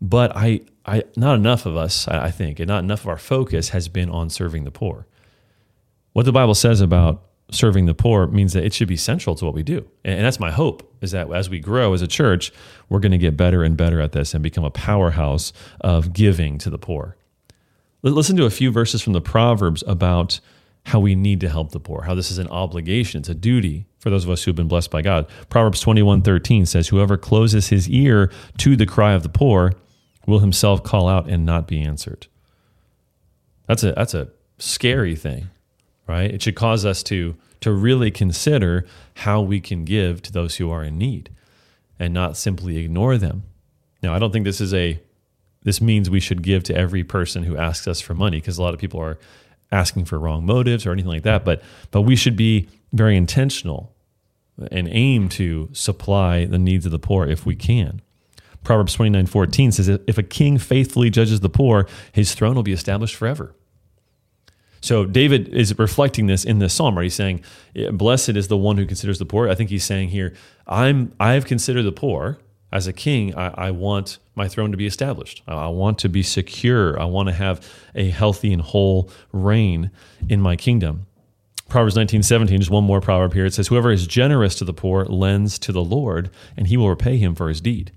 But 0.00 0.36
I, 0.36 0.60
I, 0.84 1.04
not 1.16 1.36
enough 1.36 1.66
of 1.66 1.76
us, 1.76 2.08
I 2.08 2.30
think, 2.30 2.58
and 2.58 2.68
not 2.68 2.82
enough 2.82 3.02
of 3.02 3.08
our 3.08 3.18
focus 3.18 3.70
has 3.70 3.88
been 3.88 4.10
on 4.10 4.30
serving 4.30 4.64
the 4.64 4.70
poor. 4.70 5.06
What 6.12 6.26
the 6.26 6.32
Bible 6.32 6.54
says 6.54 6.80
about 6.80 7.22
serving 7.50 7.86
the 7.86 7.94
poor 7.94 8.26
means 8.26 8.52
that 8.52 8.64
it 8.64 8.72
should 8.72 8.88
be 8.88 8.96
central 8.96 9.34
to 9.36 9.44
what 9.44 9.54
we 9.54 9.62
do. 9.62 9.86
And 10.04 10.24
that's 10.24 10.40
my 10.40 10.50
hope 10.50 10.94
is 11.00 11.12
that 11.12 11.32
as 11.32 11.48
we 11.48 11.60
grow 11.60 11.92
as 11.92 12.02
a 12.02 12.06
church, 12.06 12.52
we're 12.88 13.00
going 13.00 13.12
to 13.12 13.18
get 13.18 13.36
better 13.36 13.62
and 13.62 13.76
better 13.76 14.00
at 14.00 14.12
this 14.12 14.34
and 14.34 14.42
become 14.42 14.64
a 14.64 14.70
powerhouse 14.70 15.52
of 15.80 16.12
giving 16.12 16.58
to 16.58 16.70
the 16.70 16.78
poor. 16.78 17.16
Listen 18.02 18.36
to 18.36 18.44
a 18.44 18.50
few 18.50 18.70
verses 18.70 19.00
from 19.00 19.14
the 19.14 19.20
Proverbs 19.20 19.82
about 19.86 20.40
how 20.86 21.00
we 21.00 21.14
need 21.14 21.40
to 21.40 21.48
help 21.48 21.72
the 21.72 21.80
poor, 21.80 22.02
how 22.02 22.14
this 22.14 22.30
is 22.30 22.38
an 22.38 22.48
obligation, 22.48 23.20
it's 23.20 23.28
a 23.28 23.34
duty 23.34 23.86
for 23.98 24.10
those 24.10 24.24
of 24.24 24.30
us 24.30 24.44
who 24.44 24.50
have 24.50 24.56
been 24.56 24.68
blessed 24.68 24.90
by 24.90 25.02
God. 25.02 25.26
Proverbs 25.48 25.82
21:13 25.82 26.66
says, 26.66 26.88
Whoever 26.88 27.16
closes 27.16 27.68
his 27.68 27.88
ear 27.88 28.30
to 28.58 28.76
the 28.76 28.86
cry 28.86 29.12
of 29.12 29.22
the 29.22 29.28
poor 29.28 29.72
will 30.26 30.40
himself 30.40 30.82
call 30.82 31.08
out 31.08 31.28
and 31.28 31.44
not 31.46 31.66
be 31.66 31.80
answered. 31.80 32.26
That's 33.66 33.82
a 33.82 33.92
that's 33.92 34.14
a 34.14 34.28
scary 34.58 35.16
thing, 35.16 35.48
right? 36.06 36.30
It 36.30 36.42
should 36.42 36.54
cause 36.54 36.84
us 36.84 37.02
to 37.04 37.34
to 37.60 37.72
really 37.72 38.10
consider 38.10 38.86
how 39.14 39.40
we 39.40 39.58
can 39.58 39.84
give 39.84 40.20
to 40.20 40.32
those 40.32 40.56
who 40.56 40.70
are 40.70 40.84
in 40.84 40.98
need 40.98 41.30
and 41.98 42.12
not 42.12 42.36
simply 42.36 42.76
ignore 42.76 43.16
them. 43.16 43.44
Now, 44.02 44.14
I 44.14 44.18
don't 44.18 44.32
think 44.32 44.44
this 44.44 44.60
is 44.60 44.74
a 44.74 45.00
this 45.62 45.80
means 45.80 46.10
we 46.10 46.20
should 46.20 46.42
give 46.42 46.62
to 46.64 46.76
every 46.76 47.04
person 47.04 47.44
who 47.44 47.56
asks 47.56 47.88
us 47.88 48.02
for 48.02 48.12
money 48.12 48.36
because 48.36 48.58
a 48.58 48.62
lot 48.62 48.74
of 48.74 48.80
people 48.80 49.00
are 49.00 49.18
asking 49.72 50.04
for 50.04 50.18
wrong 50.18 50.44
motives 50.46 50.86
or 50.86 50.92
anything 50.92 51.10
like 51.10 51.22
that. 51.22 51.44
But 51.44 51.62
but 51.90 52.02
we 52.02 52.16
should 52.16 52.36
be 52.36 52.68
very 52.92 53.16
intentional 53.16 53.94
and 54.70 54.88
aim 54.90 55.28
to 55.28 55.68
supply 55.72 56.44
the 56.44 56.58
needs 56.58 56.86
of 56.86 56.92
the 56.92 56.98
poor 56.98 57.26
if 57.26 57.44
we 57.44 57.56
can. 57.56 58.00
Proverbs 58.62 58.94
29 58.94 59.26
14 59.26 59.72
says, 59.72 59.88
If 59.88 60.18
a 60.18 60.22
king 60.22 60.58
faithfully 60.58 61.10
judges 61.10 61.40
the 61.40 61.48
poor, 61.48 61.86
his 62.12 62.34
throne 62.34 62.54
will 62.54 62.62
be 62.62 62.72
established 62.72 63.14
forever. 63.14 63.54
So 64.80 65.06
David 65.06 65.48
is 65.48 65.78
reflecting 65.78 66.26
this 66.26 66.44
in 66.44 66.58
this 66.58 66.74
psalm, 66.74 66.96
right? 66.96 67.04
He's 67.04 67.14
saying, 67.14 67.42
Blessed 67.92 68.30
is 68.30 68.48
the 68.48 68.56
one 68.56 68.76
who 68.76 68.86
considers 68.86 69.18
the 69.18 69.26
poor. 69.26 69.48
I 69.48 69.54
think 69.54 69.70
he's 69.70 69.84
saying 69.84 70.10
here, 70.10 70.34
I'm 70.66 71.14
I've 71.20 71.46
considered 71.46 71.84
the 71.84 71.92
poor, 71.92 72.38
as 72.72 72.86
a 72.86 72.92
king, 72.92 73.34
I, 73.34 73.68
I, 73.68 73.70
want 73.70 74.18
my 74.34 74.48
throne 74.48 74.70
to 74.70 74.76
be 74.76 74.86
established. 74.86 75.42
I, 75.46 75.68
want 75.68 75.98
to 76.00 76.08
be 76.08 76.22
secure. 76.22 76.98
I 77.00 77.04
want 77.04 77.28
to 77.28 77.34
have 77.34 77.66
a 77.94 78.10
healthy 78.10 78.52
and 78.52 78.60
whole 78.60 79.10
reign 79.32 79.90
in 80.28 80.40
my 80.40 80.56
kingdom. 80.56 81.06
Proverbs 81.68 81.96
19, 81.96 82.22
17, 82.22 82.58
just 82.58 82.70
one 82.70 82.84
more 82.84 83.00
proverb 83.00 83.32
here. 83.32 83.46
It 83.46 83.54
says, 83.54 83.68
Whoever 83.68 83.90
is 83.90 84.06
generous 84.06 84.54
to 84.56 84.64
the 84.64 84.74
poor 84.74 85.04
lends 85.04 85.58
to 85.60 85.72
the 85.72 85.82
Lord, 85.82 86.30
and 86.56 86.66
he 86.66 86.76
will 86.76 86.88
repay 86.88 87.16
him 87.16 87.34
for 87.34 87.48
his 87.48 87.60
deed. 87.60 87.92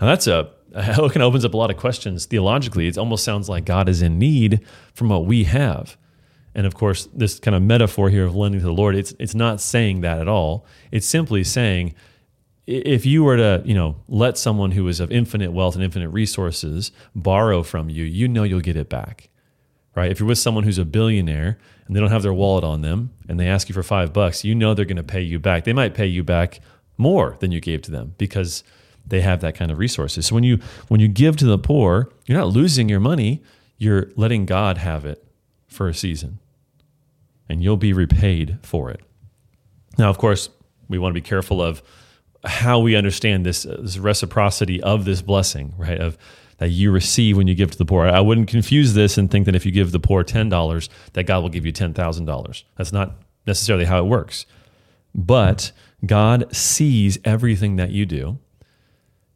Now, 0.00 0.06
that's 0.06 0.26
a, 0.26 0.50
it 0.74 0.96
kind 0.96 1.16
of 1.16 1.22
opens 1.22 1.44
up 1.44 1.54
a 1.54 1.56
lot 1.56 1.70
of 1.70 1.76
questions 1.76 2.26
theologically. 2.26 2.86
It 2.86 2.98
almost 2.98 3.24
sounds 3.24 3.48
like 3.48 3.64
God 3.64 3.88
is 3.88 4.02
in 4.02 4.18
need 4.18 4.60
from 4.94 5.08
what 5.08 5.26
we 5.26 5.44
have. 5.44 5.96
And 6.54 6.66
of 6.66 6.74
course, 6.74 7.08
this 7.12 7.40
kind 7.40 7.54
of 7.54 7.62
metaphor 7.62 8.10
here 8.10 8.24
of 8.24 8.36
lending 8.36 8.60
to 8.60 8.66
the 8.66 8.72
Lord, 8.72 8.94
it's, 8.94 9.12
it's 9.18 9.34
not 9.34 9.60
saying 9.60 10.02
that 10.02 10.20
at 10.20 10.28
all. 10.28 10.64
It's 10.92 11.06
simply 11.06 11.42
saying, 11.42 11.94
if 12.66 13.04
you 13.04 13.24
were 13.24 13.36
to, 13.36 13.62
you 13.64 13.74
know, 13.74 13.96
let 14.08 14.38
someone 14.38 14.70
who 14.70 14.88
is 14.88 15.00
of 15.00 15.12
infinite 15.12 15.52
wealth 15.52 15.74
and 15.74 15.84
infinite 15.84 16.08
resources 16.08 16.92
borrow 17.14 17.62
from 17.62 17.90
you, 17.90 18.04
you 18.04 18.26
know 18.28 18.42
you'll 18.42 18.60
get 18.60 18.76
it 18.76 18.88
back. 18.88 19.30
Right? 19.94 20.10
If 20.10 20.18
you're 20.18 20.28
with 20.28 20.38
someone 20.38 20.64
who's 20.64 20.78
a 20.78 20.84
billionaire 20.84 21.58
and 21.86 21.94
they 21.94 22.00
don't 22.00 22.10
have 22.10 22.22
their 22.22 22.32
wallet 22.32 22.64
on 22.64 22.80
them 22.80 23.12
and 23.28 23.38
they 23.38 23.46
ask 23.46 23.68
you 23.68 23.74
for 23.74 23.82
5 23.82 24.12
bucks, 24.12 24.44
you 24.44 24.54
know 24.54 24.74
they're 24.74 24.84
going 24.84 24.96
to 24.96 25.04
pay 25.04 25.20
you 25.20 25.38
back. 25.38 25.64
They 25.64 25.72
might 25.72 25.94
pay 25.94 26.06
you 26.06 26.24
back 26.24 26.60
more 26.96 27.36
than 27.38 27.52
you 27.52 27.60
gave 27.60 27.82
to 27.82 27.90
them 27.92 28.14
because 28.18 28.64
they 29.06 29.20
have 29.20 29.40
that 29.42 29.54
kind 29.54 29.70
of 29.70 29.78
resources. 29.78 30.26
So 30.26 30.34
when 30.34 30.44
you 30.44 30.58
when 30.88 31.00
you 31.00 31.08
give 31.08 31.36
to 31.36 31.44
the 31.44 31.58
poor, 31.58 32.10
you're 32.26 32.38
not 32.38 32.48
losing 32.48 32.88
your 32.88 33.00
money, 33.00 33.42
you're 33.76 34.10
letting 34.16 34.46
God 34.46 34.78
have 34.78 35.04
it 35.04 35.24
for 35.68 35.88
a 35.88 35.94
season. 35.94 36.40
And 37.48 37.62
you'll 37.62 37.76
be 37.76 37.92
repaid 37.92 38.58
for 38.62 38.90
it. 38.90 39.00
Now, 39.98 40.08
of 40.08 40.18
course, 40.18 40.48
we 40.88 40.98
want 40.98 41.14
to 41.14 41.20
be 41.20 41.26
careful 41.26 41.62
of 41.62 41.82
how 42.44 42.78
we 42.78 42.96
understand 42.96 43.44
this, 43.44 43.64
uh, 43.66 43.78
this 43.80 43.98
reciprocity 43.98 44.82
of 44.82 45.04
this 45.04 45.22
blessing, 45.22 45.74
right? 45.76 45.98
Of 45.98 46.18
that 46.58 46.70
you 46.70 46.90
receive 46.90 47.36
when 47.36 47.46
you 47.46 47.54
give 47.54 47.70
to 47.72 47.78
the 47.78 47.84
poor. 47.84 48.06
I 48.06 48.20
wouldn't 48.20 48.48
confuse 48.48 48.94
this 48.94 49.18
and 49.18 49.30
think 49.30 49.46
that 49.46 49.56
if 49.56 49.66
you 49.66 49.72
give 49.72 49.92
the 49.92 50.00
poor 50.00 50.22
$10, 50.22 50.88
that 51.14 51.24
God 51.24 51.42
will 51.42 51.48
give 51.48 51.66
you 51.66 51.72
$10,000. 51.72 52.64
That's 52.76 52.92
not 52.92 53.16
necessarily 53.46 53.86
how 53.86 53.98
it 53.98 54.08
works. 54.08 54.46
But 55.14 55.72
God 56.06 56.54
sees 56.54 57.18
everything 57.24 57.76
that 57.76 57.90
you 57.90 58.06
do. 58.06 58.38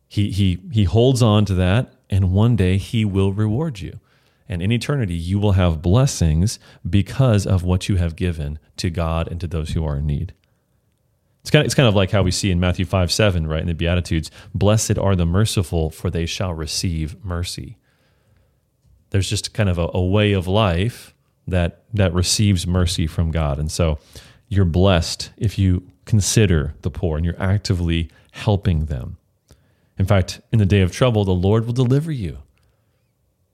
He, 0.07 0.31
he, 0.31 0.63
he 0.73 0.85
holds 0.85 1.23
on 1.23 1.45
to 1.47 1.55
that, 1.55 1.93
and 2.09 2.33
one 2.33 2.57
day 2.57 2.79
He 2.79 3.05
will 3.05 3.33
reward 3.33 3.81
you. 3.81 4.01
And 4.49 4.63
in 4.63 4.73
eternity, 4.73 5.15
you 5.15 5.39
will 5.39 5.53
have 5.53 5.83
blessings 5.83 6.59
because 6.89 7.47
of 7.47 7.63
what 7.63 7.89
you 7.89 7.97
have 7.97 8.17
given 8.17 8.59
to 8.79 8.89
God 8.89 9.29
and 9.29 9.39
to 9.41 9.47
those 9.47 9.71
who 9.71 9.85
are 9.85 9.99
in 9.99 10.07
need. 10.07 10.33
It's 11.49 11.51
kind, 11.51 11.63
of, 11.63 11.65
it's 11.65 11.75
kind 11.75 11.89
of 11.89 11.95
like 11.95 12.11
how 12.11 12.23
we 12.23 12.31
see 12.31 12.51
in 12.51 12.61
Matthew 12.61 12.85
5 12.85 13.11
7, 13.11 13.47
right, 13.47 13.63
in 13.63 13.69
the 13.69 13.73
Beatitudes 13.73 14.31
Blessed 14.55 14.99
are 14.99 15.17
the 15.17 15.25
merciful, 15.25 15.89
for 15.89 16.11
they 16.11 16.27
shall 16.27 16.53
receive 16.53 17.25
mercy. 17.25 17.79
There's 19.09 19.31
just 19.31 19.55
kind 19.55 19.71
of 19.71 19.79
a, 19.79 19.89
a 19.95 20.05
way 20.05 20.35
of 20.35 20.47
life 20.47 21.15
that, 21.47 21.85
that 21.95 22.13
receives 22.13 22.67
mercy 22.67 23.07
from 23.07 23.31
God. 23.31 23.59
And 23.59 23.73
so 23.73 23.99
you're 24.49 24.67
blessed 24.67 25.31
if 25.39 25.59
you 25.59 25.91
consider 26.05 26.75
the 26.83 26.91
poor 26.91 27.17
and 27.17 27.25
you're 27.25 27.43
actively 27.43 28.11
helping 28.33 28.85
them. 28.85 29.17
In 29.99 30.05
fact, 30.05 30.43
in 30.53 30.59
the 30.59 30.67
day 30.67 30.83
of 30.83 30.93
trouble, 30.93 31.25
the 31.25 31.33
Lord 31.33 31.65
will 31.65 31.73
deliver 31.73 32.13
you. 32.13 32.41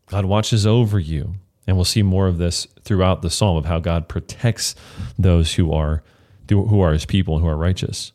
God 0.08 0.24
watches 0.24 0.66
over 0.66 0.98
you. 0.98 1.34
And 1.64 1.76
we'll 1.76 1.84
see 1.84 2.02
more 2.02 2.26
of 2.26 2.38
this 2.38 2.66
throughout 2.82 3.22
the 3.22 3.30
psalm 3.30 3.56
of 3.56 3.66
how 3.66 3.78
God 3.78 4.08
protects 4.08 4.74
those 5.16 5.54
who 5.54 5.72
are 5.72 6.02
who 6.48 6.80
are 6.80 6.92
his 6.92 7.06
people 7.06 7.34
and 7.34 7.44
who 7.44 7.50
are 7.50 7.56
righteous. 7.56 8.12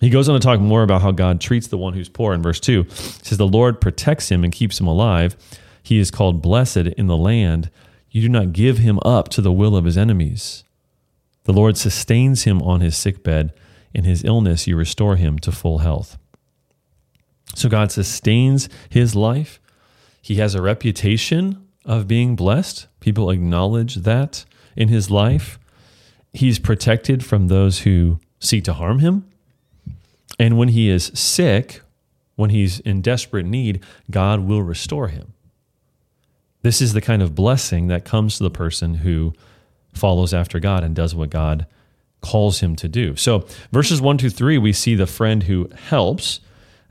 He 0.00 0.10
goes 0.10 0.28
on 0.28 0.38
to 0.38 0.44
talk 0.44 0.58
more 0.58 0.82
about 0.82 1.02
how 1.02 1.12
God 1.12 1.40
treats 1.40 1.68
the 1.68 1.78
one 1.78 1.92
who's 1.92 2.08
poor 2.08 2.34
in 2.34 2.42
verse 2.42 2.58
2. 2.58 2.82
He 2.82 2.90
says, 2.90 3.38
The 3.38 3.46
Lord 3.46 3.80
protects 3.80 4.30
him 4.30 4.42
and 4.42 4.52
keeps 4.52 4.80
him 4.80 4.86
alive. 4.88 5.36
He 5.82 5.98
is 5.98 6.10
called 6.10 6.42
blessed 6.42 6.76
in 6.76 7.06
the 7.06 7.16
land. 7.16 7.70
You 8.10 8.22
do 8.22 8.28
not 8.28 8.52
give 8.52 8.78
him 8.78 8.98
up 9.04 9.28
to 9.30 9.40
the 9.40 9.52
will 9.52 9.76
of 9.76 9.84
his 9.84 9.96
enemies. 9.96 10.64
The 11.44 11.52
Lord 11.52 11.76
sustains 11.76 12.42
him 12.42 12.60
on 12.62 12.80
his 12.80 12.96
sickbed. 12.96 13.52
In 13.94 14.04
his 14.04 14.24
illness, 14.24 14.66
you 14.66 14.76
restore 14.76 15.16
him 15.16 15.38
to 15.40 15.52
full 15.52 15.78
health. 15.78 16.18
So 17.54 17.68
God 17.68 17.92
sustains 17.92 18.68
his 18.88 19.14
life. 19.14 19.60
He 20.20 20.36
has 20.36 20.54
a 20.54 20.62
reputation 20.62 21.66
of 21.84 22.08
being 22.08 22.34
blessed. 22.34 22.86
People 23.00 23.30
acknowledge 23.30 23.96
that 23.96 24.44
in 24.76 24.88
his 24.88 25.10
life 25.10 25.58
he's 26.32 26.58
protected 26.58 27.24
from 27.24 27.48
those 27.48 27.80
who 27.80 28.18
seek 28.38 28.64
to 28.64 28.74
harm 28.74 28.98
him. 29.00 29.28
And 30.38 30.58
when 30.58 30.68
he 30.68 30.88
is 30.88 31.10
sick, 31.14 31.82
when 32.36 32.50
he's 32.50 32.80
in 32.80 33.02
desperate 33.02 33.46
need, 33.46 33.84
God 34.10 34.40
will 34.40 34.62
restore 34.62 35.08
him. 35.08 35.34
This 36.62 36.80
is 36.80 36.92
the 36.92 37.00
kind 37.00 37.22
of 37.22 37.34
blessing 37.34 37.88
that 37.88 38.04
comes 38.04 38.36
to 38.36 38.44
the 38.44 38.50
person 38.50 38.94
who 38.94 39.34
follows 39.92 40.32
after 40.32 40.58
God 40.58 40.84
and 40.84 40.94
does 40.94 41.14
what 41.14 41.30
God 41.30 41.66
calls 42.20 42.60
him 42.60 42.76
to 42.76 42.88
do. 42.88 43.16
So, 43.16 43.46
verses 43.72 44.00
1 44.00 44.18
to 44.18 44.30
3, 44.30 44.58
we 44.58 44.72
see 44.72 44.94
the 44.94 45.06
friend 45.06 45.42
who 45.42 45.68
helps. 45.88 46.40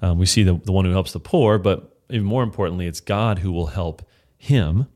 Um, 0.02 0.20
we 0.20 0.26
see 0.26 0.44
the, 0.44 0.56
the 0.56 0.72
one 0.72 0.86
who 0.86 0.92
helps 0.92 1.14
the 1.14 1.20
poor, 1.20 1.58
but 1.58 1.98
even 2.10 2.26
more 2.26 2.44
importantly, 2.44 2.86
it's 2.86 3.00
God 3.00 3.40
who 3.40 3.52
will 3.52 3.68
help 3.68 4.02
him. 4.38 4.88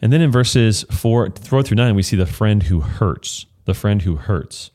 And 0.00 0.12
then 0.12 0.20
in 0.20 0.30
verses 0.30 0.84
four, 0.90 1.30
four 1.42 1.62
through 1.62 1.76
nine, 1.76 1.94
we 1.94 2.02
see 2.02 2.16
the 2.16 2.26
friend 2.26 2.64
who 2.64 2.80
hurts, 2.80 3.46
the 3.64 3.74
friend 3.74 4.02
who 4.02 4.16
hurts. 4.16 4.70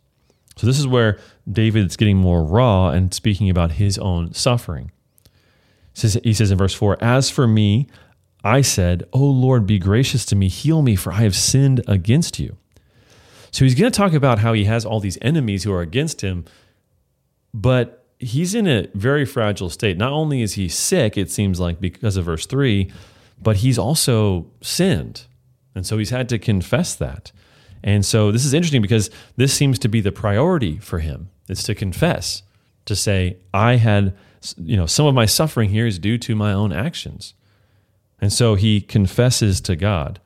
So 0.56 0.68
this 0.68 0.80
is 0.80 0.88
where 0.88 1.20
David's 1.50 1.96
getting 1.96 2.18
more 2.18 2.44
raw 2.44 2.90
and 2.90 3.14
speaking 3.14 3.50
about 3.50 3.74
his 3.74 3.98
own 3.98 4.34
suffering. 4.34 4.92
He 5.96 6.34
says, 6.34 6.52
in 6.52 6.58
verse 6.58 6.74
four, 6.74 6.98
As 7.02 7.30
for 7.30 7.48
me, 7.48 7.88
I 8.44 8.62
said, 8.62 9.04
O 9.12 9.20
Lord, 9.20 9.66
be 9.66 9.80
gracious 9.80 10.26
to 10.26 10.36
me, 10.36 10.48
heal 10.48 10.82
me, 10.82 10.96
for 10.96 11.12
I 11.12 11.22
have 11.22 11.36
sinned 11.36 11.84
against 11.88 12.40
you. 12.40 12.58
So 13.52 13.66
he's 13.66 13.76
going 13.76 13.92
to 13.92 13.98
talk 13.98 14.14
about 14.14 14.40
how 14.40 14.54
he 14.54 14.66
has 14.66 14.86
all 14.86 15.00
these 15.00 15.18
enemies 15.22 15.64
who 15.64 15.74
are 15.74 15.82
against 15.82 16.22
him, 16.22 16.46
but 17.54 18.06
he's 18.20 18.54
in 18.54 18.68
a 18.68 18.88
very 18.94 19.26
fragile 19.26 19.70
state. 19.70 19.98
Not 19.98 20.12
only 20.12 20.42
is 20.42 20.54
he 20.54 20.70
sick, 20.70 21.18
it 21.18 21.32
seems 21.32 21.60
like 21.60 21.80
because 21.80 22.16
of 22.16 22.26
verse 22.26 22.46
3, 22.46 22.92
but 23.42 23.58
he's 23.58 23.78
also 23.78 24.48
sinned. 24.62 25.26
And 25.76 25.86
so 25.86 25.98
he's 25.98 26.10
had 26.10 26.30
to 26.30 26.40
confess 26.40 26.96
that. 26.96 27.32
And 27.84 28.06
so 28.06 28.32
this 28.32 28.46
is 28.46 28.54
interesting 28.54 28.82
because 28.82 29.10
this 29.38 29.54
seems 29.54 29.80
to 29.80 29.88
be 29.88 30.02
the 30.02 30.12
priority 30.12 30.78
for 30.78 31.00
him. 31.00 31.30
It's 31.48 31.64
to 31.64 31.76
confess, 31.76 32.44
to 32.86 32.96
say, 32.96 33.38
I 33.54 33.76
had, 33.76 34.16
you 34.58 34.76
know, 34.76 34.86
some 34.86 35.06
of 35.06 35.16
my 35.16 35.26
suffering 35.26 35.70
here 35.70 35.88
is 35.88 35.98
due 35.98 36.18
to 36.20 36.36
my 36.36 36.52
own 36.52 36.74
actions. 36.74 37.34
And 38.22 38.34
so 38.34 38.56
he 38.56 38.82
confesses 38.82 39.62
to 39.62 39.76
God. 39.76 40.20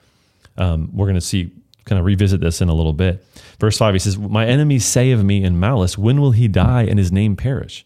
Um, 0.57 0.89
we're 0.93 1.05
going 1.05 1.15
to 1.15 1.21
see, 1.21 1.51
kind 1.85 1.99
of 1.99 2.05
revisit 2.05 2.41
this 2.41 2.61
in 2.61 2.69
a 2.69 2.73
little 2.73 2.93
bit. 2.93 3.23
Verse 3.59 3.77
5, 3.77 3.93
he 3.93 3.99
says, 3.99 4.17
My 4.17 4.45
enemies 4.47 4.85
say 4.85 5.11
of 5.11 5.23
me 5.23 5.43
in 5.43 5.59
malice, 5.59 5.97
when 5.97 6.19
will 6.19 6.31
he 6.31 6.47
die 6.47 6.83
and 6.83 6.97
his 6.97 7.11
name 7.11 7.35
perish? 7.35 7.85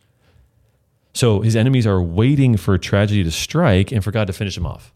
So 1.14 1.42
his 1.42 1.56
enemies 1.56 1.88
are 1.88 2.02
waiting 2.02 2.58
for 2.58 2.78
tragedy 2.78 3.24
to 3.24 3.32
strike 3.32 3.92
and 3.92 4.04
for 4.04 4.12
God 4.12 4.28
to 4.28 4.34
finish 4.34 4.56
him 4.56 4.66
off. 4.66 4.94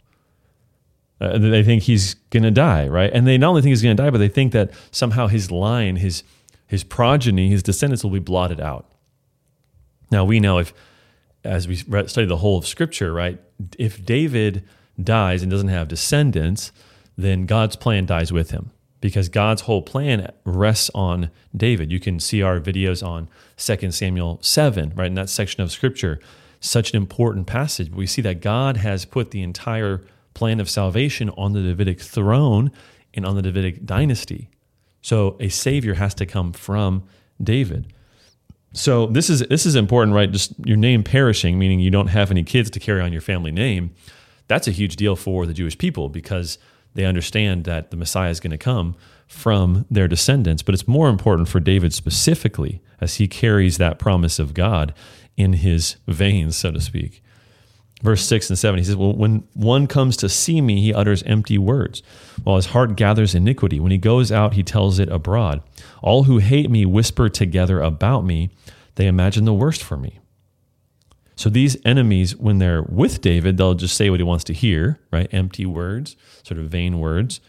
Uh, 1.21 1.37
they 1.37 1.63
think 1.63 1.83
he's 1.83 2.15
going 2.31 2.43
to 2.43 2.51
die, 2.51 2.87
right? 2.87 3.11
And 3.13 3.27
they 3.27 3.37
not 3.37 3.49
only 3.49 3.61
think 3.61 3.69
he's 3.69 3.83
going 3.83 3.95
to 3.95 4.03
die, 4.03 4.09
but 4.09 4.17
they 4.17 4.27
think 4.27 4.53
that 4.53 4.71
somehow 4.89 5.27
his 5.27 5.51
line, 5.51 5.97
his 5.97 6.23
his 6.65 6.83
progeny, 6.85 7.49
his 7.49 7.61
descendants 7.61 8.01
will 8.01 8.11
be 8.11 8.19
blotted 8.19 8.61
out. 8.61 8.89
Now 10.09 10.23
we 10.23 10.39
know 10.39 10.57
if, 10.57 10.73
as 11.43 11.67
we 11.67 11.75
study 11.75 12.25
the 12.25 12.37
whole 12.37 12.57
of 12.57 12.65
Scripture, 12.65 13.13
right, 13.13 13.41
if 13.77 14.05
David 14.05 14.63
dies 15.01 15.41
and 15.41 15.51
doesn't 15.51 15.67
have 15.67 15.89
descendants, 15.89 16.71
then 17.17 17.45
God's 17.45 17.75
plan 17.75 18.05
dies 18.05 18.31
with 18.31 18.51
him 18.51 18.71
because 19.01 19.27
God's 19.27 19.63
whole 19.63 19.81
plan 19.81 20.31
rests 20.45 20.89
on 20.95 21.29
David. 21.55 21.91
You 21.91 21.99
can 21.99 22.21
see 22.21 22.41
our 22.41 22.59
videos 22.59 23.05
on 23.05 23.27
2 23.57 23.91
Samuel 23.91 24.39
7, 24.41 24.93
right, 24.95 25.07
in 25.07 25.15
that 25.15 25.29
section 25.29 25.61
of 25.61 25.71
Scripture. 25.71 26.19
Such 26.61 26.91
an 26.91 26.97
important 26.97 27.47
passage. 27.47 27.91
We 27.91 28.07
see 28.07 28.21
that 28.21 28.39
God 28.39 28.77
has 28.77 29.03
put 29.03 29.31
the 29.31 29.41
entire 29.41 30.05
plan 30.33 30.59
of 30.59 30.69
salvation 30.69 31.29
on 31.31 31.53
the 31.53 31.61
Davidic 31.61 32.01
throne 32.01 32.71
and 33.13 33.25
on 33.25 33.35
the 33.35 33.41
Davidic 33.41 33.85
dynasty. 33.85 34.49
So 35.01 35.35
a 35.39 35.49
savior 35.49 35.95
has 35.95 36.13
to 36.15 36.25
come 36.25 36.53
from 36.53 37.03
David. 37.41 37.93
So 38.73 39.07
this 39.07 39.29
is 39.29 39.41
this 39.41 39.65
is 39.65 39.75
important, 39.75 40.15
right? 40.15 40.31
Just 40.31 40.53
your 40.65 40.77
name 40.77 41.03
perishing, 41.03 41.59
meaning 41.59 41.79
you 41.79 41.91
don't 41.91 42.07
have 42.07 42.31
any 42.31 42.43
kids 42.43 42.69
to 42.71 42.79
carry 42.79 43.01
on 43.01 43.11
your 43.11 43.21
family 43.21 43.51
name. 43.51 43.93
That's 44.47 44.67
a 44.67 44.71
huge 44.71 44.95
deal 44.95 45.15
for 45.15 45.45
the 45.45 45.53
Jewish 45.53 45.77
people 45.77 46.07
because 46.07 46.57
they 46.93 47.05
understand 47.05 47.65
that 47.65 47.91
the 47.91 47.97
Messiah 47.97 48.29
is 48.29 48.39
going 48.39 48.51
to 48.51 48.57
come 48.57 48.95
from 49.27 49.85
their 49.89 50.07
descendants. 50.07 50.61
But 50.61 50.75
it's 50.75 50.87
more 50.87 51.09
important 51.09 51.49
for 51.49 51.59
David 51.59 51.93
specifically 51.93 52.81
as 52.99 53.15
he 53.15 53.27
carries 53.27 53.77
that 53.77 53.99
promise 53.99 54.39
of 54.39 54.53
God 54.53 54.93
in 55.35 55.53
his 55.53 55.95
veins, 56.07 56.55
so 56.57 56.71
to 56.71 56.81
speak 56.81 57.21
verse 58.01 58.25
6 58.25 58.49
and 58.49 58.59
7 58.59 58.77
he 58.77 58.83
says 58.83 58.95
well 58.95 59.13
when 59.13 59.43
one 59.53 59.87
comes 59.87 60.17
to 60.17 60.29
see 60.29 60.61
me 60.61 60.81
he 60.81 60.93
utters 60.93 61.23
empty 61.23 61.57
words 61.57 62.01
while 62.43 62.55
his 62.55 62.67
heart 62.67 62.95
gathers 62.95 63.35
iniquity. 63.35 63.79
When 63.79 63.91
he 63.91 63.97
goes 63.97 64.31
out 64.31 64.53
he 64.53 64.63
tells 64.63 64.99
it 64.99 65.09
abroad. 65.09 65.61
All 66.01 66.23
who 66.23 66.39
hate 66.39 66.69
me 66.69 66.85
whisper 66.85 67.29
together 67.29 67.81
about 67.81 68.25
me. 68.25 68.49
They 68.95 69.07
imagine 69.07 69.45
the 69.45 69.53
worst 69.53 69.83
for 69.83 69.97
me. 69.97 70.19
So 71.35 71.49
these 71.49 71.77
enemies 71.85 72.35
when 72.35 72.59
they're 72.59 72.83
with 72.83 73.21
david 73.21 73.57
they'll 73.57 73.73
just 73.73 73.95
say 73.95 74.09
what 74.09 74.19
he 74.19 74.23
wants 74.23 74.43
to 74.45 74.53
hear 74.53 74.99
right? 75.11 75.27
Empty 75.31 75.65
words 75.65 76.15
sort 76.43 76.59
of 76.59 76.69
vain 76.69 76.99
words. 76.99 77.39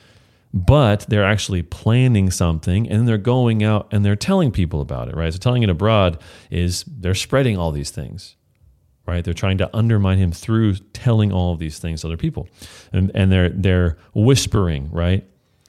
But 0.55 1.07
they're 1.09 1.25
actually 1.25 1.63
planning 1.63 2.31
something 2.31 2.87
and 2.87 3.09
they're 3.09 3.17
going 3.17 3.65
out 3.65 3.89
and 3.91 4.05
they're 4.05 4.17
telling 4.17 4.51
people 4.51 4.83
about 4.83 5.09
it 5.09 5.17
right? 5.17 5.33
So 5.33 5.39
telling 5.39 5.63
it 5.63 5.71
abroad 5.71 6.21
is 6.51 6.85
they're 6.87 7.15
spreading 7.15 7.57
all 7.57 7.73
these 7.73 7.91
things 7.91 8.37
right? 9.07 9.25
They're 9.25 9.35
trying 9.35 9.59
to 9.59 9.77
undermine 9.77 10.19
him 10.19 10.33
through 10.33 10.77
telling 10.93 11.33
all 11.33 11.53
of 11.53 11.59
these 11.59 11.79
things 11.79 12.03
to 12.03 12.09
other 12.09 12.17
people. 12.17 12.49
And, 12.93 13.11
and 13.15 13.33
they're, 13.33 13.49
they're 13.49 13.99
whispering, 14.15 14.91
right? 14.91 15.25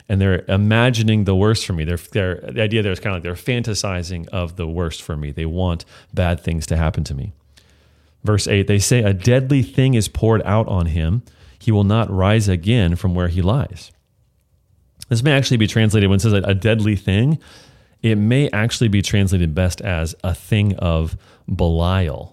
And 0.08 0.22
they're 0.22 0.46
imagining 0.48 1.24
the 1.24 1.36
worst 1.36 1.66
for 1.66 1.74
me. 1.74 1.86
They're, 1.86 1.98
they're, 1.98 2.36
the 2.36 2.62
idea 2.62 2.84
there 2.84 2.92
is 2.92 3.00
kind 3.00 3.16
of 3.16 3.18
like 3.18 3.24
they're 3.24 3.56
fantasizing 3.56 4.28
of 4.30 4.56
the 4.56 4.68
worst 4.68 5.02
for 5.02 5.16
me. 5.16 5.32
They 5.32 5.46
want 5.46 5.86
bad 6.14 6.40
things 6.40 6.66
to 6.68 6.78
happen 6.78 7.04
to 7.06 7.16
me. 7.16 7.34
Verse 8.24 8.48
8, 8.48 8.68
they 8.68 8.80
say, 8.80 9.04
A 9.04 9.14
deadly 9.14 9.64
thing 9.64 9.96
is 9.96 10.08
poured 10.08 10.42
out 10.44 10.68
on 10.68 10.88
him. 10.88 11.24
He 11.60 11.72
will 11.72 11.84
not 11.84 12.12
rise 12.12 12.48
again 12.48 12.96
from 12.96 13.16
where 13.16 13.30
he 13.30 13.42
lies. 13.42 13.92
This 15.10 15.24
may 15.24 15.32
actually 15.32 15.58
be 15.58 15.68
translated 15.68 16.10
when 16.10 16.18
it 16.18 16.22
says 16.22 16.34
a 16.34 16.54
deadly 16.54 16.96
thing, 16.96 17.40
it 18.02 18.16
may 18.16 18.50
actually 18.50 18.90
be 18.90 19.02
translated 19.02 19.56
best 19.56 19.82
as 19.82 20.14
a 20.24 20.36
thing 20.36 20.76
of 20.76 21.18
Belial 21.54 22.33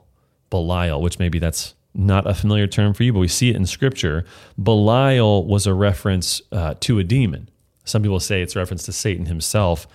Belial, 0.50 1.00
which 1.00 1.18
maybe 1.18 1.38
that's 1.38 1.74
not 1.94 2.28
a 2.28 2.34
familiar 2.34 2.66
term 2.66 2.94
for 2.94 3.02
you, 3.02 3.12
but 3.12 3.18
we 3.18 3.28
see 3.28 3.50
it 3.50 3.56
in 3.56 3.66
scripture. 3.66 4.24
Belial 4.58 5.46
was 5.46 5.66
a 5.66 5.74
reference 5.74 6.40
uh, 6.52 6.74
to 6.80 6.98
a 6.98 7.04
demon. 7.04 7.48
Some 7.84 8.02
people 8.02 8.20
say 8.20 8.42
it's 8.42 8.54
a 8.54 8.58
reference 8.58 8.84
to 8.84 8.92
Satan 8.92 9.26
himself. 9.26 9.86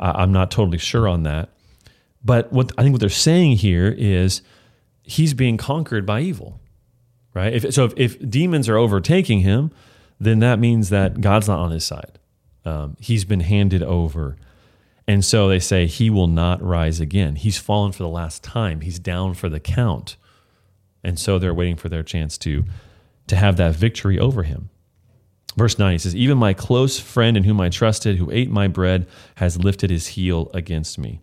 Uh, 0.00 0.12
I'm 0.16 0.32
not 0.32 0.50
totally 0.50 0.78
sure 0.78 1.06
on 1.06 1.24
that. 1.24 1.50
But 2.24 2.52
what 2.52 2.72
I 2.78 2.82
think 2.82 2.92
what 2.92 3.00
they're 3.00 3.08
saying 3.08 3.56
here 3.56 3.94
is 3.98 4.42
he's 5.02 5.34
being 5.34 5.56
conquered 5.56 6.06
by 6.06 6.20
evil, 6.20 6.60
right? 7.34 7.52
If, 7.52 7.74
so 7.74 7.84
if, 7.84 7.94
if 7.96 8.30
demons 8.30 8.68
are 8.68 8.76
overtaking 8.76 9.40
him, 9.40 9.72
then 10.20 10.38
that 10.38 10.58
means 10.58 10.90
that 10.90 11.20
God's 11.20 11.48
not 11.48 11.58
on 11.58 11.72
his 11.72 11.84
side. 11.84 12.18
Um, 12.64 12.96
he's 13.00 13.24
been 13.24 13.40
handed 13.40 13.82
over. 13.82 14.36
And 15.08 15.24
so 15.24 15.48
they 15.48 15.58
say 15.58 15.86
he 15.86 16.10
will 16.10 16.28
not 16.28 16.62
rise 16.62 17.00
again. 17.00 17.36
He's 17.36 17.58
fallen 17.58 17.92
for 17.92 18.02
the 18.02 18.08
last 18.08 18.42
time. 18.42 18.80
He's 18.82 18.98
down 18.98 19.34
for 19.34 19.48
the 19.48 19.60
count. 19.60 20.16
And 21.02 21.18
so 21.18 21.38
they're 21.38 21.54
waiting 21.54 21.76
for 21.76 21.88
their 21.88 22.02
chance 22.02 22.38
to, 22.38 22.64
to 23.26 23.36
have 23.36 23.56
that 23.56 23.74
victory 23.74 24.18
over 24.18 24.44
him. 24.44 24.70
Verse 25.56 25.78
9, 25.78 25.92
he 25.92 25.98
says, 25.98 26.16
Even 26.16 26.38
my 26.38 26.54
close 26.54 26.98
friend 26.98 27.36
in 27.36 27.44
whom 27.44 27.60
I 27.60 27.68
trusted, 27.68 28.16
who 28.16 28.30
ate 28.30 28.50
my 28.50 28.68
bread, 28.68 29.06
has 29.36 29.58
lifted 29.58 29.90
his 29.90 30.08
heel 30.08 30.50
against 30.54 30.98
me. 30.98 31.20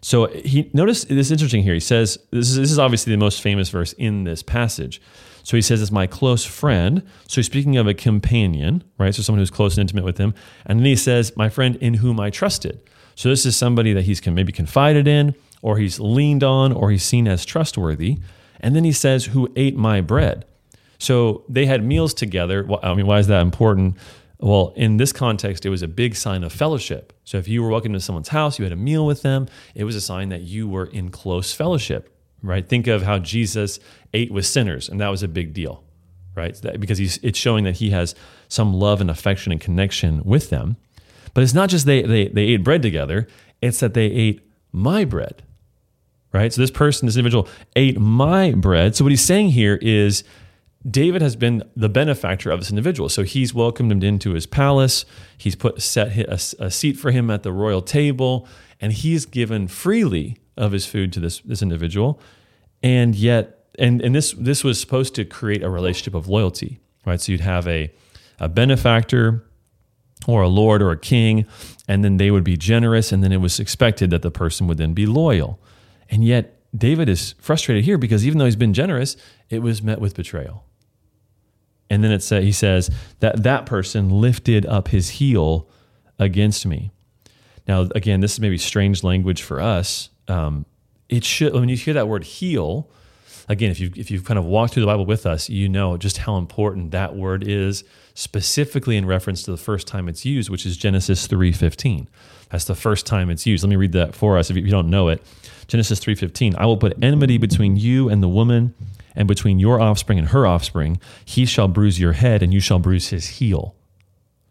So 0.00 0.26
he 0.28 0.70
notice 0.72 1.04
this 1.04 1.26
is 1.26 1.32
interesting 1.32 1.64
here. 1.64 1.74
He 1.74 1.80
says, 1.80 2.18
this 2.30 2.50
is, 2.50 2.56
this 2.56 2.70
is 2.70 2.78
obviously 2.78 3.12
the 3.12 3.18
most 3.18 3.42
famous 3.42 3.68
verse 3.68 3.94
in 3.94 4.24
this 4.24 4.44
passage. 4.44 5.00
So 5.42 5.56
he 5.56 5.62
says, 5.62 5.82
it's 5.82 5.90
my 5.90 6.06
close 6.06 6.44
friend. 6.44 7.02
So 7.26 7.36
he's 7.36 7.46
speaking 7.46 7.76
of 7.78 7.86
a 7.88 7.94
companion, 7.94 8.84
right? 8.98 9.14
So 9.14 9.22
someone 9.22 9.40
who's 9.40 9.50
close 9.50 9.76
and 9.76 9.80
intimate 9.80 10.04
with 10.04 10.18
him. 10.18 10.34
And 10.66 10.78
then 10.78 10.86
he 10.86 10.94
says, 10.94 11.36
my 11.36 11.48
friend 11.48 11.76
in 11.76 11.94
whom 11.94 12.20
I 12.20 12.30
trusted. 12.30 12.80
So 13.18 13.28
this 13.28 13.44
is 13.44 13.56
somebody 13.56 13.92
that 13.94 14.04
he's 14.04 14.24
maybe 14.24 14.52
confided 14.52 15.08
in, 15.08 15.34
or 15.60 15.76
he's 15.76 15.98
leaned 15.98 16.44
on, 16.44 16.70
or 16.70 16.92
he's 16.92 17.02
seen 17.02 17.26
as 17.26 17.44
trustworthy. 17.44 18.18
And 18.60 18.76
then 18.76 18.84
he 18.84 18.92
says, 18.92 19.24
who 19.24 19.52
ate 19.56 19.74
my 19.74 20.00
bread. 20.00 20.44
So 21.00 21.42
they 21.48 21.66
had 21.66 21.82
meals 21.82 22.14
together. 22.14 22.62
Well, 22.62 22.78
I 22.80 22.94
mean, 22.94 23.08
why 23.08 23.18
is 23.18 23.26
that 23.26 23.42
important? 23.42 23.96
Well, 24.38 24.72
in 24.76 24.98
this 24.98 25.12
context, 25.12 25.66
it 25.66 25.68
was 25.68 25.82
a 25.82 25.88
big 25.88 26.14
sign 26.14 26.44
of 26.44 26.52
fellowship. 26.52 27.12
So 27.24 27.38
if 27.38 27.48
you 27.48 27.60
were 27.60 27.70
welcome 27.70 27.92
to 27.92 27.98
someone's 27.98 28.28
house, 28.28 28.56
you 28.56 28.64
had 28.64 28.70
a 28.70 28.76
meal 28.76 29.04
with 29.04 29.22
them, 29.22 29.48
it 29.74 29.82
was 29.82 29.96
a 29.96 30.00
sign 30.00 30.28
that 30.28 30.42
you 30.42 30.68
were 30.68 30.86
in 30.86 31.10
close 31.10 31.52
fellowship, 31.52 32.16
right? 32.40 32.64
Think 32.64 32.86
of 32.86 33.02
how 33.02 33.18
Jesus 33.18 33.80
ate 34.14 34.30
with 34.30 34.46
sinners, 34.46 34.88
and 34.88 35.00
that 35.00 35.08
was 35.08 35.24
a 35.24 35.28
big 35.28 35.52
deal, 35.52 35.82
right? 36.36 36.56
Because 36.78 37.00
it's 37.00 37.38
showing 37.38 37.64
that 37.64 37.78
he 37.78 37.90
has 37.90 38.14
some 38.46 38.72
love 38.72 39.00
and 39.00 39.10
affection 39.10 39.50
and 39.50 39.60
connection 39.60 40.22
with 40.22 40.50
them. 40.50 40.76
But 41.34 41.42
it's 41.44 41.54
not 41.54 41.68
just 41.68 41.86
they, 41.86 42.02
they, 42.02 42.28
they 42.28 42.42
ate 42.42 42.64
bread 42.64 42.82
together, 42.82 43.26
it's 43.60 43.80
that 43.80 43.94
they 43.94 44.06
ate 44.06 44.40
my 44.72 45.04
bread, 45.04 45.42
right? 46.32 46.52
So 46.52 46.60
this 46.60 46.70
person, 46.70 47.06
this 47.06 47.16
individual, 47.16 47.48
ate 47.76 47.98
my 47.98 48.52
bread. 48.52 48.96
So 48.96 49.04
what 49.04 49.10
he's 49.10 49.24
saying 49.24 49.50
here 49.50 49.78
is, 49.80 50.24
David 50.88 51.22
has 51.22 51.34
been 51.34 51.64
the 51.74 51.88
benefactor 51.88 52.50
of 52.50 52.60
this 52.60 52.70
individual. 52.70 53.08
So 53.08 53.24
he's 53.24 53.52
welcomed 53.52 53.90
him 53.90 54.02
into 54.02 54.32
his 54.32 54.46
palace. 54.46 55.04
He's 55.36 55.56
put 55.56 55.82
set 55.82 56.16
a, 56.16 56.64
a, 56.64 56.70
seat 56.70 56.96
for 56.96 57.10
him 57.10 57.30
at 57.30 57.42
the 57.42 57.52
royal 57.52 57.82
table, 57.82 58.46
and 58.80 58.92
he's 58.92 59.26
given 59.26 59.66
freely 59.66 60.38
of 60.56 60.72
his 60.72 60.86
food 60.86 61.12
to 61.14 61.20
this 61.20 61.40
this 61.40 61.62
individual. 61.62 62.20
And 62.82 63.14
yet, 63.16 63.66
and 63.78 64.00
and 64.00 64.14
this 64.14 64.32
this 64.32 64.62
was 64.62 64.80
supposed 64.80 65.14
to 65.16 65.24
create 65.24 65.64
a 65.64 65.68
relationship 65.68 66.14
of 66.14 66.28
loyalty, 66.28 66.78
right? 67.04 67.20
So 67.20 67.32
you'd 67.32 67.40
have 67.40 67.66
a 67.66 67.92
a 68.38 68.48
benefactor 68.48 69.47
or 70.28 70.42
a 70.42 70.48
lord 70.48 70.82
or 70.82 70.90
a 70.90 70.96
king, 70.96 71.46
and 71.88 72.04
then 72.04 72.18
they 72.18 72.30
would 72.30 72.44
be 72.44 72.56
generous, 72.56 73.10
and 73.10 73.24
then 73.24 73.32
it 73.32 73.38
was 73.38 73.58
expected 73.58 74.10
that 74.10 74.20
the 74.20 74.30
person 74.30 74.66
would 74.66 74.76
then 74.76 74.92
be 74.92 75.06
loyal. 75.06 75.58
And 76.10 76.22
yet, 76.22 76.54
David 76.76 77.08
is 77.08 77.34
frustrated 77.40 77.84
here 77.84 77.96
because 77.96 78.26
even 78.26 78.38
though 78.38 78.44
he's 78.44 78.54
been 78.54 78.74
generous, 78.74 79.16
it 79.48 79.60
was 79.60 79.82
met 79.82 80.00
with 80.00 80.14
betrayal. 80.14 80.64
And 81.88 82.04
then 82.04 82.12
it 82.12 82.22
say, 82.22 82.42
he 82.42 82.52
says 82.52 82.90
that 83.20 83.42
that 83.42 83.64
person 83.64 84.10
lifted 84.10 84.66
up 84.66 84.88
his 84.88 85.08
heel 85.08 85.66
against 86.18 86.66
me. 86.66 86.90
Now, 87.66 87.88
again, 87.94 88.20
this 88.20 88.34
is 88.34 88.40
maybe 88.40 88.58
strange 88.58 89.02
language 89.02 89.40
for 89.40 89.62
us. 89.62 90.10
Um, 90.28 90.66
it 91.08 91.24
should 91.24 91.54
when 91.54 91.70
you 91.70 91.76
hear 91.76 91.94
that 91.94 92.06
word 92.06 92.24
heel. 92.24 92.90
Again, 93.48 93.70
if 93.70 93.80
you 93.80 93.90
if 93.96 94.10
you've 94.10 94.24
kind 94.24 94.38
of 94.38 94.44
walked 94.44 94.74
through 94.74 94.82
the 94.82 94.86
Bible 94.86 95.06
with 95.06 95.24
us, 95.24 95.48
you 95.48 95.68
know 95.68 95.96
just 95.96 96.18
how 96.18 96.36
important 96.36 96.90
that 96.90 97.16
word 97.16 97.46
is, 97.46 97.82
specifically 98.14 98.96
in 98.96 99.06
reference 99.06 99.42
to 99.44 99.50
the 99.50 99.56
first 99.56 99.86
time 99.86 100.08
it's 100.08 100.24
used, 100.24 100.50
which 100.50 100.66
is 100.66 100.76
Genesis 100.76 101.26
three 101.26 101.52
fifteen. 101.52 102.08
That's 102.50 102.64
the 102.64 102.74
first 102.74 103.06
time 103.06 103.30
it's 103.30 103.46
used. 103.46 103.64
Let 103.64 103.70
me 103.70 103.76
read 103.76 103.92
that 103.92 104.14
for 104.14 104.38
us 104.38 104.50
if 104.50 104.56
you 104.56 104.70
don't 104.70 104.90
know 104.90 105.08
it. 105.08 105.22
Genesis 105.66 105.98
three 105.98 106.14
fifteen. 106.14 106.54
I 106.56 106.66
will 106.66 106.76
put 106.76 107.02
enmity 107.02 107.38
between 107.38 107.76
you 107.76 108.08
and 108.08 108.22
the 108.22 108.28
woman 108.28 108.74
and 109.16 109.26
between 109.26 109.58
your 109.58 109.80
offspring 109.80 110.18
and 110.18 110.28
her 110.28 110.46
offspring, 110.46 111.00
he 111.24 111.44
shall 111.44 111.68
bruise 111.68 111.98
your 111.98 112.12
head 112.12 112.42
and 112.42 112.54
you 112.54 112.60
shall 112.60 112.78
bruise 112.78 113.08
his 113.08 113.26
heel. 113.26 113.74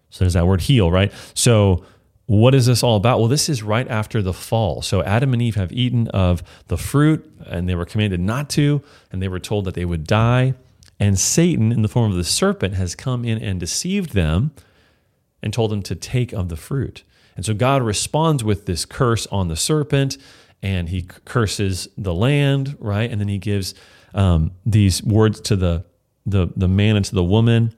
So 0.09 0.25
there's 0.25 0.33
that 0.33 0.47
word 0.47 0.61
heel, 0.61 0.91
right? 0.91 1.11
So 1.33 1.85
what 2.27 2.53
is 2.53 2.65
this 2.65 2.83
all 2.83 2.97
about? 2.97 3.19
Well, 3.19 3.29
this 3.29 3.47
is 3.47 3.63
right 3.63 3.87
after 3.87 4.21
the 4.21 4.33
fall. 4.33 4.81
So 4.81 5.01
Adam 5.03 5.33
and 5.33 5.41
Eve 5.41 5.55
have 5.55 5.71
eaten 5.71 6.09
of 6.09 6.43
the 6.67 6.77
fruit 6.77 7.25
and 7.47 7.67
they 7.67 7.75
were 7.75 7.85
commanded 7.85 8.19
not 8.19 8.49
to, 8.51 8.83
and 9.11 9.21
they 9.21 9.29
were 9.29 9.39
told 9.39 9.63
that 9.65 9.73
they 9.75 9.85
would 9.85 10.05
die. 10.05 10.53
And 10.99 11.17
Satan, 11.17 11.71
in 11.71 11.83
the 11.83 11.87
form 11.87 12.11
of 12.11 12.17
the 12.17 12.25
serpent, 12.25 12.73
has 12.73 12.95
come 12.95 13.23
in 13.23 13.41
and 13.41 13.59
deceived 13.59 14.13
them 14.13 14.51
and 15.41 15.53
told 15.53 15.71
them 15.71 15.81
to 15.83 15.95
take 15.95 16.33
of 16.33 16.49
the 16.49 16.57
fruit. 16.57 17.03
And 17.37 17.45
so 17.45 17.53
God 17.53 17.81
responds 17.81 18.43
with 18.43 18.65
this 18.65 18.83
curse 18.83 19.25
on 19.27 19.47
the 19.47 19.55
serpent 19.55 20.17
and 20.61 20.89
he 20.89 21.03
curses 21.03 21.87
the 21.97 22.13
land, 22.13 22.75
right? 22.79 23.09
And 23.09 23.21
then 23.21 23.29
he 23.29 23.37
gives 23.37 23.73
um, 24.13 24.51
these 24.65 25.01
words 25.01 25.39
to 25.41 25.55
the, 25.55 25.85
the, 26.25 26.49
the 26.57 26.67
man 26.67 26.97
and 26.97 27.05
to 27.05 27.15
the 27.15 27.23
woman. 27.23 27.73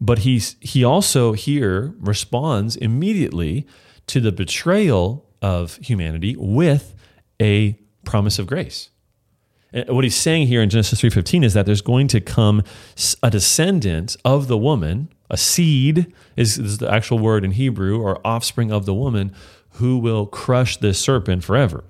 But 0.00 0.20
he's, 0.20 0.56
he 0.60 0.82
also 0.82 1.32
here 1.32 1.94
responds 1.98 2.76
immediately 2.76 3.66
to 4.06 4.20
the 4.20 4.32
betrayal 4.32 5.26
of 5.42 5.76
humanity 5.76 6.36
with 6.38 6.94
a 7.40 7.78
promise 8.04 8.38
of 8.38 8.46
grace. 8.46 8.90
And 9.72 9.88
what 9.90 10.04
he's 10.04 10.16
saying 10.16 10.48
here 10.48 10.62
in 10.62 10.70
Genesis 10.70 11.00
3:15 11.00 11.44
is 11.44 11.54
that 11.54 11.66
there's 11.66 11.80
going 11.80 12.08
to 12.08 12.20
come 12.20 12.62
a 13.22 13.30
descendant 13.30 14.16
of 14.24 14.48
the 14.48 14.58
woman, 14.58 15.08
a 15.30 15.36
seed 15.36 16.12
is, 16.36 16.58
is 16.58 16.78
the 16.78 16.92
actual 16.92 17.18
word 17.18 17.44
in 17.44 17.52
Hebrew, 17.52 18.00
or 18.00 18.20
offspring 18.26 18.72
of 18.72 18.84
the 18.84 18.94
woman, 18.94 19.32
who 19.74 19.98
will 19.98 20.26
crush 20.26 20.76
this 20.78 20.98
serpent 20.98 21.44
forever. 21.44 21.84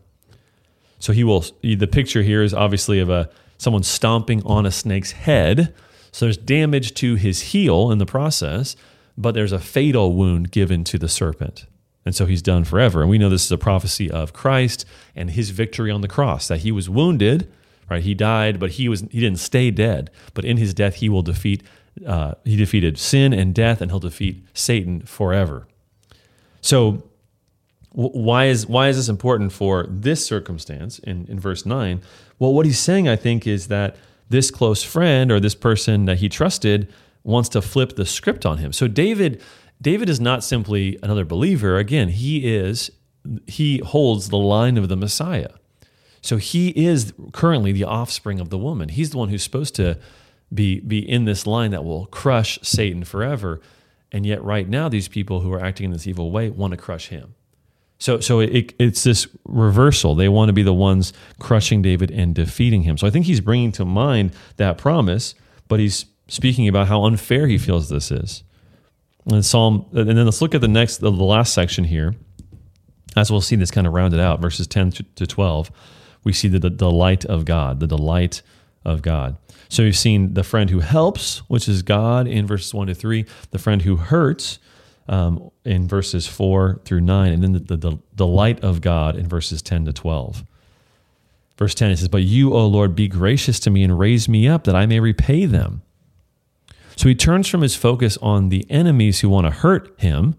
So 0.99 1.12
he 1.12 1.25
will. 1.25 1.44
The 1.62 1.87
picture 1.87 2.23
here 2.23 2.42
is 2.42 2.53
obviously 2.53 2.99
of 3.01 3.09
a 3.09 3.31
someone 3.57 3.83
stomping 3.83 4.42
on 4.44 4.66
a 4.66 4.70
snake's 4.70 5.12
head. 5.12 5.75
So 6.12 6.27
there's 6.27 6.37
damage 6.37 6.94
to 6.94 7.14
his 7.14 7.40
heel 7.40 7.90
in 7.90 7.99
the 7.99 8.07
process, 8.07 8.77
but 9.16 9.33
there's 9.35 9.53
a 9.53 9.59
fatal 9.59 10.14
wound 10.14 10.51
given 10.51 10.85
to 10.85 10.99
the 10.99 11.09
serpent. 11.09 11.66
And 12.05 12.14
so 12.14 12.27
he's 12.27 12.42
done 12.42 12.64
forever. 12.64 13.03
And 13.03 13.11
we 13.11 13.18
know 13.18 13.29
this 13.29 13.44
is 13.44 13.53
a 13.53 13.59
prophecy 13.59 14.11
of 14.11 14.33
Christ 14.33 14.87
and 15.14 15.31
his 15.31 15.51
victory 15.51 15.90
on 15.90 16.01
the 16.01 16.09
cross, 16.09 16.49
that 16.49 16.61
he 16.61 16.73
was 16.73 16.88
wounded, 16.88 17.53
right? 17.90 18.03
He 18.03 18.14
died, 18.14 18.59
but 18.59 18.73
he 18.73 18.88
was 18.88 19.03
he 19.11 19.20
didn't 19.20 19.38
stay 19.38 19.70
dead. 19.70 20.11
But 20.33 20.44
in 20.44 20.57
his 20.57 20.73
death, 20.73 20.96
he 20.96 21.09
will 21.09 21.23
defeat 21.23 21.62
uh, 22.07 22.35
he 22.44 22.57
defeated 22.57 22.99
sin 22.99 23.33
and 23.33 23.55
death, 23.55 23.81
and 23.81 23.90
he'll 23.90 24.01
defeat 24.01 24.44
Satan 24.55 25.01
forever. 25.03 25.66
So 26.62 27.11
why 27.92 28.46
is 28.46 28.66
why 28.66 28.88
is 28.88 28.96
this 28.96 29.09
important 29.09 29.53
for 29.53 29.87
this 29.88 30.25
circumstance 30.25 30.99
in, 31.01 31.27
in 31.27 31.40
verse 31.40 31.66
9 31.66 32.01
well 32.38 32.55
what 32.55 32.64
he's 32.64 32.79
saying 32.79 33.09
i 33.09 33.16
think 33.16 33.49
is 33.49 33.66
that 33.66 33.96
this 34.30 34.50
close 34.50 34.82
friend 34.82 35.30
or 35.30 35.38
this 35.38 35.54
person 35.54 36.06
that 36.06 36.18
he 36.18 36.28
trusted 36.28 36.90
wants 37.22 37.48
to 37.50 37.60
flip 37.60 37.96
the 37.96 38.06
script 38.06 38.46
on 38.46 38.58
him. 38.58 38.72
So 38.72 38.88
david 38.88 39.42
david 39.82 40.08
is 40.08 40.20
not 40.20 40.42
simply 40.42 40.98
another 41.02 41.24
believer. 41.24 41.76
Again 41.76 42.08
he 42.08 42.54
is 42.54 42.90
he 43.46 43.78
holds 43.78 44.30
the 44.30 44.38
line 44.38 44.78
of 44.78 44.88
the 44.88 44.96
messiah. 44.96 45.50
So 46.22 46.38
he 46.38 46.68
is 46.70 47.12
currently 47.32 47.72
the 47.72 47.84
offspring 47.84 48.40
of 48.40 48.50
the 48.50 48.58
woman. 48.58 48.88
He's 48.88 49.10
the 49.10 49.18
one 49.18 49.28
who's 49.28 49.42
supposed 49.42 49.74
to 49.76 49.98
be 50.52 50.80
be 50.80 50.98
in 50.98 51.26
this 51.26 51.46
line 51.46 51.72
that 51.72 51.84
will 51.84 52.06
crush 52.06 52.58
satan 52.62 53.04
forever. 53.04 53.60
And 54.12 54.24
yet 54.24 54.42
right 54.42 54.68
now 54.68 54.88
these 54.88 55.08
people 55.08 55.40
who 55.40 55.52
are 55.52 55.62
acting 55.62 55.86
in 55.86 55.92
this 55.92 56.06
evil 56.06 56.30
way 56.30 56.50
want 56.50 56.70
to 56.70 56.76
crush 56.76 57.08
him 57.08 57.34
so, 58.00 58.18
so 58.18 58.40
it, 58.40 58.74
it's 58.78 59.04
this 59.04 59.28
reversal. 59.44 60.14
They 60.14 60.28
want 60.28 60.48
to 60.48 60.54
be 60.54 60.62
the 60.62 60.74
ones 60.74 61.12
crushing 61.38 61.82
David 61.82 62.10
and 62.10 62.34
defeating 62.34 62.82
him. 62.82 62.96
So 62.96 63.06
I 63.06 63.10
think 63.10 63.26
he's 63.26 63.42
bringing 63.42 63.72
to 63.72 63.84
mind 63.84 64.32
that 64.56 64.78
promise, 64.78 65.34
but 65.68 65.80
he's 65.80 66.06
speaking 66.26 66.66
about 66.66 66.88
how 66.88 67.04
unfair 67.04 67.46
he 67.46 67.58
feels 67.58 67.90
this 67.90 68.10
is. 68.10 68.42
And 69.30 69.44
Psalm, 69.44 69.84
and 69.92 70.08
then 70.08 70.24
let's 70.24 70.40
look 70.40 70.54
at 70.54 70.62
the 70.62 70.68
next, 70.68 70.98
the 70.98 71.12
last 71.12 71.52
section 71.52 71.84
here. 71.84 72.14
As 73.16 73.30
we'll 73.30 73.42
see 73.42 73.56
this 73.56 73.70
kind 73.70 73.86
of 73.86 73.92
rounded 73.92 74.18
out, 74.18 74.40
verses 74.40 74.66
10 74.66 74.92
to 75.16 75.26
12, 75.26 75.70
we 76.24 76.32
see 76.32 76.48
the, 76.48 76.58
the 76.58 76.70
delight 76.70 77.26
of 77.26 77.44
God, 77.44 77.80
the 77.80 77.86
delight 77.86 78.40
of 78.82 79.02
God. 79.02 79.36
So 79.68 79.82
we've 79.82 79.96
seen 79.96 80.32
the 80.34 80.44
friend 80.44 80.70
who 80.70 80.80
helps, 80.80 81.38
which 81.48 81.68
is 81.68 81.82
God 81.82 82.26
in 82.26 82.46
verses 82.46 82.72
1 82.72 82.86
to 82.86 82.94
3, 82.94 83.26
the 83.50 83.58
friend 83.58 83.82
who 83.82 83.96
hurts, 83.96 84.58
um, 85.11 85.51
in 85.64 85.88
verses 85.88 86.27
4 86.29 86.81
through 86.85 87.01
9, 87.01 87.33
and 87.33 87.42
then 87.42 87.53
the, 87.53 87.59
the, 87.59 87.77
the 87.77 87.99
delight 88.14 88.62
of 88.62 88.81
God 88.81 89.16
in 89.16 89.29
verses 89.29 89.61
10 89.61 89.85
to 89.87 89.92
12. 89.92 90.44
Verse 91.59 91.75
10 91.75 91.90
it 91.90 91.96
says, 91.99 92.09
But 92.09 92.23
you, 92.23 92.55
O 92.55 92.64
Lord, 92.66 92.94
be 92.94 93.09
gracious 93.09 93.59
to 93.61 93.70
me 93.70 93.83
and 93.83 93.99
raise 93.99 94.29
me 94.29 94.49
up 94.49 94.64
that 94.64 94.77
I 94.77 94.87
may 94.87 95.01
repay 95.01 95.46
them. 95.46 95.83
So 96.94 97.09
he 97.09 97.14
turns 97.14 97.49
from 97.49 97.62
his 97.62 97.75
focus 97.75 98.16
on 98.23 98.51
the 98.51 98.64
enemies 98.70 99.20
who 99.20 99.29
want 99.29 99.46
to 99.46 99.51
hurt 99.51 99.99
him 100.01 100.37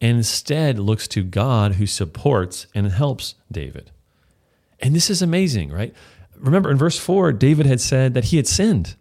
and 0.00 0.18
instead 0.18 0.78
looks 0.78 1.06
to 1.08 1.22
God 1.22 1.74
who 1.74 1.86
supports 1.86 2.66
and 2.74 2.90
helps 2.90 3.36
David. 3.50 3.92
And 4.80 4.94
this 4.94 5.08
is 5.08 5.22
amazing, 5.22 5.70
right? 5.70 5.94
Remember 6.36 6.70
in 6.70 6.76
verse 6.76 6.98
4, 6.98 7.32
David 7.32 7.66
had 7.66 7.80
said 7.80 8.14
that 8.14 8.24
he 8.24 8.36
had 8.36 8.46
sinned. 8.46 8.96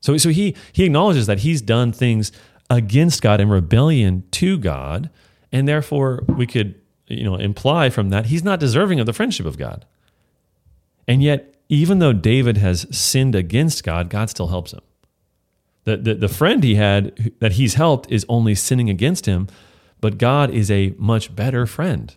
So, 0.00 0.16
so 0.16 0.30
he, 0.30 0.56
he 0.72 0.84
acknowledges 0.84 1.26
that 1.26 1.40
he's 1.40 1.62
done 1.62 1.92
things 1.92 2.32
against 2.74 3.22
God 3.22 3.40
in 3.40 3.48
rebellion 3.48 4.24
to 4.32 4.58
God, 4.58 5.10
and 5.52 5.66
therefore 5.66 6.24
we 6.28 6.46
could 6.46 6.74
you 7.06 7.24
know 7.24 7.36
imply 7.36 7.90
from 7.90 8.10
that 8.10 8.26
he's 8.26 8.44
not 8.44 8.60
deserving 8.60 9.00
of 9.00 9.06
the 9.06 9.12
friendship 9.12 9.46
of 9.46 9.58
God. 9.58 9.86
And 11.06 11.22
yet, 11.22 11.54
even 11.68 11.98
though 11.98 12.12
David 12.12 12.56
has 12.58 12.86
sinned 12.96 13.34
against 13.34 13.84
God, 13.84 14.10
God 14.10 14.30
still 14.30 14.48
helps 14.48 14.72
him. 14.72 14.80
The, 15.84 15.98
the, 15.98 16.14
the 16.14 16.28
friend 16.28 16.64
he 16.64 16.76
had 16.76 17.32
that 17.40 17.52
he's 17.52 17.74
helped 17.74 18.10
is 18.10 18.24
only 18.28 18.54
sinning 18.54 18.88
against 18.88 19.26
him, 19.26 19.48
but 20.00 20.18
God 20.18 20.50
is 20.50 20.70
a 20.70 20.94
much 20.98 21.34
better 21.34 21.66
friend. 21.66 22.14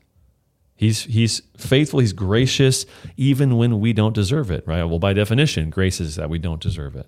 He's, 0.76 1.04
he's 1.04 1.42
faithful, 1.58 2.00
he's 2.00 2.14
gracious, 2.14 2.86
even 3.18 3.58
when 3.58 3.80
we 3.80 3.94
don't 3.94 4.14
deserve 4.14 4.52
it, 4.52 4.64
right? 4.68 4.84
Well, 4.84 5.00
by 5.00 5.14
definition, 5.14 5.70
grace 5.70 6.00
is 6.00 6.16
that 6.16 6.30
we 6.30 6.38
don't 6.38 6.62
deserve 6.62 6.96
it. 6.96 7.08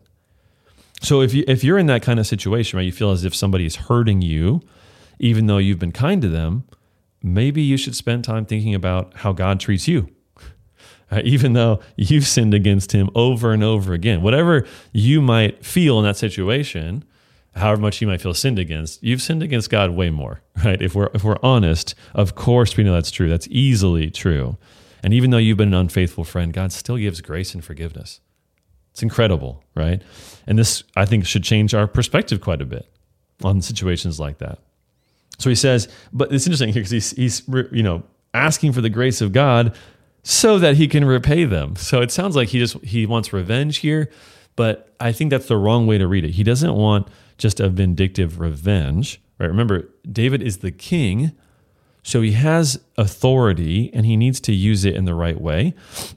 So 1.00 1.22
if 1.22 1.34
you 1.34 1.44
if 1.48 1.64
you're 1.64 1.78
in 1.78 1.88
that 1.88 2.02
kind 2.02 2.20
of 2.20 2.28
situation, 2.28 2.78
right, 2.78 2.86
you 2.86 2.92
feel 2.92 3.12
as 3.12 3.24
if 3.24 3.34
somebody 3.36 3.66
is 3.66 3.76
hurting 3.76 4.22
you, 4.22 4.62
even 5.20 5.48
though 5.48 5.58
you've 5.58 5.80
been 5.80 5.92
kind 5.92 6.22
to 6.22 6.30
them, 6.30 6.66
maybe 7.24 7.62
you 7.62 7.78
should 7.78 7.96
spend 7.96 8.24
time 8.24 8.46
thinking 8.46 8.76
about 8.76 9.14
how 9.18 9.34
God 9.34 9.60
treats 9.60 9.88
you. 9.88 10.10
Uh, 11.12 11.24
even 11.24 11.54
though 11.54 11.80
you've 11.96 12.28
sinned 12.28 12.54
against 12.54 12.92
him 12.92 13.10
over 13.16 13.52
and 13.52 13.64
over 13.64 13.94
again, 13.94 14.22
whatever 14.22 14.64
you 14.94 15.20
might 15.24 15.66
feel 15.66 15.98
in 15.98 16.06
that 16.06 16.16
situation, 16.16 17.04
however 17.56 17.82
much 17.82 18.00
you 18.00 18.06
might 18.06 18.22
feel 18.22 18.36
sinned 18.36 18.60
against, 18.60 19.02
you've 19.02 19.20
sinned 19.20 19.42
against 19.42 19.72
God 19.72 19.90
way 19.90 20.12
more, 20.12 20.42
right? 20.64 20.80
If 20.80 20.94
we're 20.94 21.10
if 21.16 21.24
we're 21.24 21.40
honest, 21.42 21.96
of 22.14 22.36
course 22.36 22.78
we 22.78 22.84
know 22.84 22.94
that's 22.94 23.10
true. 23.10 23.28
That's 23.28 23.48
easily 23.50 24.12
true. 24.12 24.60
And 25.02 25.12
even 25.12 25.32
though 25.32 25.40
you've 25.40 25.58
been 25.58 25.74
an 25.74 25.80
unfaithful 25.80 26.26
friend, 26.26 26.54
God 26.54 26.72
still 26.72 26.98
gives 26.98 27.22
grace 27.22 27.56
and 27.56 27.64
forgiveness. 27.64 28.20
It's 28.91 29.04
incredible, 29.04 29.63
right? 29.75 30.02
And 30.47 30.58
this, 30.58 30.84
I 30.95 31.06
think, 31.06 31.25
should 31.25 31.43
change 31.43 31.73
our 31.73 31.88
perspective 31.88 32.41
quite 32.41 32.62
a 32.62 32.65
bit 32.65 32.89
on 33.43 33.62
situations 33.62 34.19
like 34.19 34.39
that. 34.39 34.60
So 35.38 35.49
he 35.49 35.56
says, 35.56 35.88
but 36.12 36.34
it's 36.34 36.45
interesting 36.45 36.69
here 36.69 36.82
because 36.82 36.91
he's, 36.91 37.12
he's, 37.12 37.47
you 37.71 37.84
know, 37.84 38.04
asking 38.34 38.73
for 38.73 38.82
the 38.82 38.89
grace 38.89 39.21
of 39.21 39.32
God 39.32 39.75
so 40.23 40.60
that 40.60 40.75
he 40.75 40.88
can 40.88 41.06
repay 41.06 41.45
them. 41.45 41.75
So 41.75 42.02
it 42.02 42.12
sounds 42.12 42.36
like 42.36 42.49
he 42.49 42.60
just 42.60 42.84
he 42.84 43.06
wants 43.06 43.32
revenge 43.32 43.78
here, 43.78 44.10
but 44.56 44.93
I 44.99 45.12
think 45.12 45.32
that's 45.32 45.47
the 45.47 45.58
wrong 45.58 45.88
way 45.88 45.97
to 45.97 46.08
read 46.08 46.25
it. 46.25 46.32
He 46.32 46.43
doesn't 46.43 46.73
want 46.73 47.08
just 47.38 47.60
a 47.60 47.69
vindictive 47.69 48.39
revenge, 48.39 49.21
right? 49.39 49.47
Remember, 49.47 49.89
David 50.12 50.43
is 50.43 50.58
the 50.58 50.71
king 50.71 51.32
so 52.04 52.22
he 52.22 52.32
has 52.32 52.80
authority 52.98 53.92
and 53.94 54.06
he 54.06 54.18
needs 54.18 54.40
to 54.42 54.54
use 54.54 54.86
it 54.86 54.96
in 54.96 55.06
the 55.06 55.14
right 55.14 55.40
way. 55.40 55.74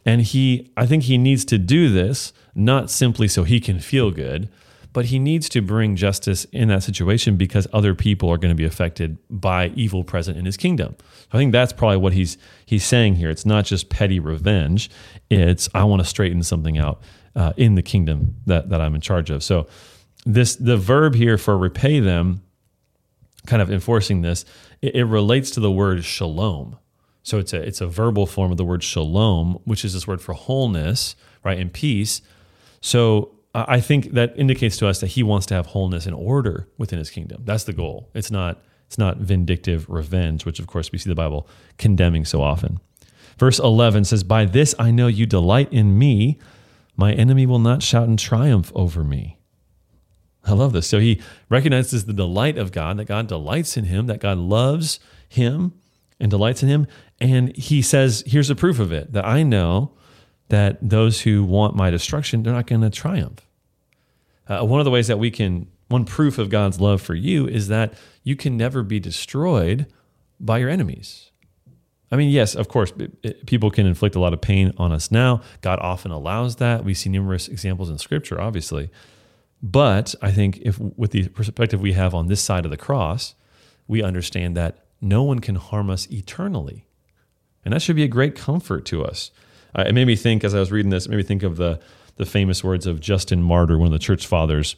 And 0.07 0.23
he, 0.23 0.71
I 0.77 0.87
think 0.87 1.05
he 1.05 1.19
needs 1.19 1.45
to 1.47 1.59
do 1.59 1.89
this 1.89 2.33
not 2.55 2.91
simply 2.91 3.29
so 3.29 3.45
he 3.45 3.61
can 3.61 3.81
feel 3.81 4.11
good, 4.11 4.49
but 4.93 5.07
he 5.07 5.19
needs 5.19 5.49
to 5.49 5.63
bring 5.63 5.97
justice 5.97 6.45
in 6.47 6.69
that 6.69 6.83
situation 6.83 7.37
because 7.37 7.67
other 7.73 7.95
people 7.95 8.29
are 8.31 8.37
going 8.37 8.51
to 8.51 8.55
be 8.55 8.65
affected 8.65 9.19
by 9.31 9.69
evil 9.69 10.05
present 10.05 10.37
in 10.37 10.45
his 10.45 10.57
kingdom. 10.57 10.95
So 10.99 11.29
I 11.33 11.39
think 11.39 11.53
that's 11.53 11.73
probably 11.73 11.97
what 11.97 12.13
he's 12.13 12.37
he's 12.67 12.85
saying 12.85 13.15
here. 13.15 13.31
It's 13.31 13.47
not 13.47 13.65
just 13.65 13.89
petty 13.89 14.21
revenge. 14.21 14.91
It's 15.31 15.69
I 15.75 15.85
want 15.85 16.03
to 16.03 16.09
straighten 16.09 16.43
something 16.43 16.79
out 16.79 17.01
uh, 17.35 17.55
in 17.57 17.75
the 17.75 17.83
kingdom 17.83 18.37
that 18.47 18.69
that 18.69 18.81
I'm 18.81 18.95
in 18.95 19.01
charge 19.01 19.31
of. 19.31 19.43
So 19.43 19.67
this 20.27 20.57
the 20.57 20.77
verb 20.77 21.15
here 21.15 21.39
for 21.39 21.57
repay 21.57 22.01
them 22.01 22.43
kind 23.47 23.61
of 23.61 23.71
enforcing 23.71 24.23
this 24.23 24.45
it, 24.81 24.95
it 24.95 25.05
relates 25.05 25.51
to 25.53 25.61
the 25.61 25.71
word 25.71 26.05
shalom. 26.05 26.79
So 27.23 27.39
it's 27.39 27.53
a 27.53 27.63
it's 27.63 27.81
a 27.81 27.87
verbal 27.87 28.27
form 28.27 28.51
of 28.51 28.57
the 28.57 28.65
word 28.65 28.83
shalom, 28.83 29.59
which 29.65 29.85
is 29.85 29.95
this 29.95 30.07
word 30.07 30.21
for 30.21 30.33
wholeness, 30.33 31.15
right, 31.45 31.59
and 31.59 31.73
peace. 31.73 32.21
So 32.81 33.37
I 33.55 33.81
think 33.81 34.13
that 34.13 34.33
indicates 34.37 34.77
to 34.79 34.89
us 34.89 35.01
that 35.01 35.09
he 35.09 35.23
wants 35.23 35.47
to 35.47 35.55
have 35.55 35.67
wholeness 35.67 36.07
and 36.07 36.15
order 36.15 36.69
within 36.79 36.99
his 36.99 37.11
kingdom. 37.11 37.43
That's 37.45 37.65
the 37.65 37.73
goal. 37.73 38.11
It's 38.15 38.31
not 38.31 38.63
it's 38.87 38.99
not 38.99 39.19
vindictive 39.19 39.89
revenge, 39.89 40.45
which 40.45 40.59
of 40.59 40.67
course 40.67 40.91
we 40.91 40.99
see 40.99 41.09
the 41.09 41.15
Bible 41.15 41.49
condemning 41.79 42.25
so 42.25 42.43
often. 42.43 42.81
Verse 43.39 43.59
11 43.59 44.05
says, 44.05 44.25
"By 44.25 44.45
this 44.45 44.75
I 44.79 44.91
know 44.91 45.07
you 45.07 45.27
delight 45.27 45.73
in 45.73 45.99
me; 45.99 46.39
my 46.97 47.13
enemy 47.13 47.47
will 47.47 47.59
not 47.59 47.83
shout 47.83 48.09
in 48.09 48.17
triumph 48.17 48.73
over 48.75 49.05
me." 49.05 49.39
I 50.45 50.53
love 50.53 50.73
this. 50.73 50.87
So 50.87 50.99
he 50.99 51.21
recognizes 51.49 52.05
the 52.05 52.13
delight 52.13 52.59
of 52.59 52.73
God, 52.73 52.97
that 52.97 53.05
God 53.05 53.29
delights 53.29 53.77
in 53.77 53.85
him, 53.85 54.07
that 54.07 54.21
God 54.21 54.39
loves 54.39 54.99
him 55.29 55.73
and 56.19 56.31
delights 56.31 56.63
in 56.63 56.69
him. 56.69 56.87
And 57.21 57.57
he 57.57 57.83
says, 57.83 58.25
Here's 58.27 58.51
a 58.51 58.57
proof 58.57 58.79
of 58.79 58.93
it 58.93 59.13
that 59.13 59.25
I 59.25 59.43
know 59.43 59.93
that 60.49 60.79
those 60.87 61.23
who 61.23 61.45
want 61.45 61.77
my 61.77 61.91
destruction, 61.91 62.43
they're 62.43 62.53
not 62.53 62.67
going 62.67 62.83
to 62.83 62.91
triumph. 62.91 63.47
Uh, 64.49 64.65
one 64.65 64.81
of 64.81 64.85
the 64.85 64.91
ways 64.91 65.07
that 65.07 65.19
we 65.19 65.31
can, 65.31 65.69
one 65.89 66.05
proof 66.05 66.39
of 66.39 66.51
God's 66.51 66.81
love 66.81 67.01
for 67.01 67.15
you 67.15 67.47
is 67.47 67.69
that 67.69 67.95
you 68.23 68.37
can 68.37 68.57
never 68.57 68.83
be 68.83 69.01
destroyed 69.01 69.87
by 70.41 70.59
your 70.59 70.69
enemies. 70.69 71.31
I 72.11 72.17
mean, 72.17 72.29
yes, 72.29 72.55
of 72.55 72.69
course, 72.69 72.93
people 73.47 73.71
can 73.71 73.87
inflict 73.87 74.15
a 74.15 74.21
lot 74.21 74.35
of 74.35 74.43
pain 74.43 74.75
on 74.77 74.93
us 74.93 75.11
now. 75.11 75.41
God 75.63 75.79
often 75.81 76.11
allows 76.11 76.57
that. 76.57 76.85
We 76.85 76.93
see 76.93 77.09
numerous 77.09 77.49
examples 77.49 77.89
in 77.89 77.97
Scripture, 77.97 78.39
obviously. 78.39 78.91
But 79.63 80.15
I 80.21 80.33
think 80.33 80.59
if 80.59 80.79
with 80.79 81.13
the 81.13 81.29
perspective 81.29 81.81
we 81.81 81.93
have 81.93 82.15
on 82.15 82.27
this 82.27 82.41
side 82.41 82.65
of 82.65 82.71
the 82.71 82.77
cross, 82.77 83.35
we 83.87 84.03
understand 84.03 84.57
that 84.57 84.79
no 85.01 85.23
one 85.23 85.39
can 85.39 85.55
harm 85.55 85.89
us 85.89 86.11
eternally. 86.11 86.87
And 87.65 87.73
that 87.73 87.83
should 87.83 87.97
be 87.97 88.03
a 88.03 88.09
great 88.09 88.35
comfort 88.35 88.85
to 88.87 89.05
us. 89.05 89.31
Uh, 89.75 89.85
it 89.87 89.95
made 89.95 90.07
me 90.07 90.17
think, 90.17 90.45
as 90.45 90.55
I 90.55 90.61
was 90.61 90.73
reading 90.73 90.91
this, 90.91 91.07
it 91.07 91.11
made 91.11 91.17
me 91.17 91.23
think 91.23 91.43
of 91.43 91.57
the, 91.57 91.81
the 92.17 92.27
famous 92.27 92.63
words 92.65 92.87
of 92.87 93.01
Justin 93.01 93.43
Martyr, 93.43 93.79
one 93.79 93.87
of 93.87 93.93
the 93.93 93.99
church 93.99 94.27
fathers, 94.27 94.77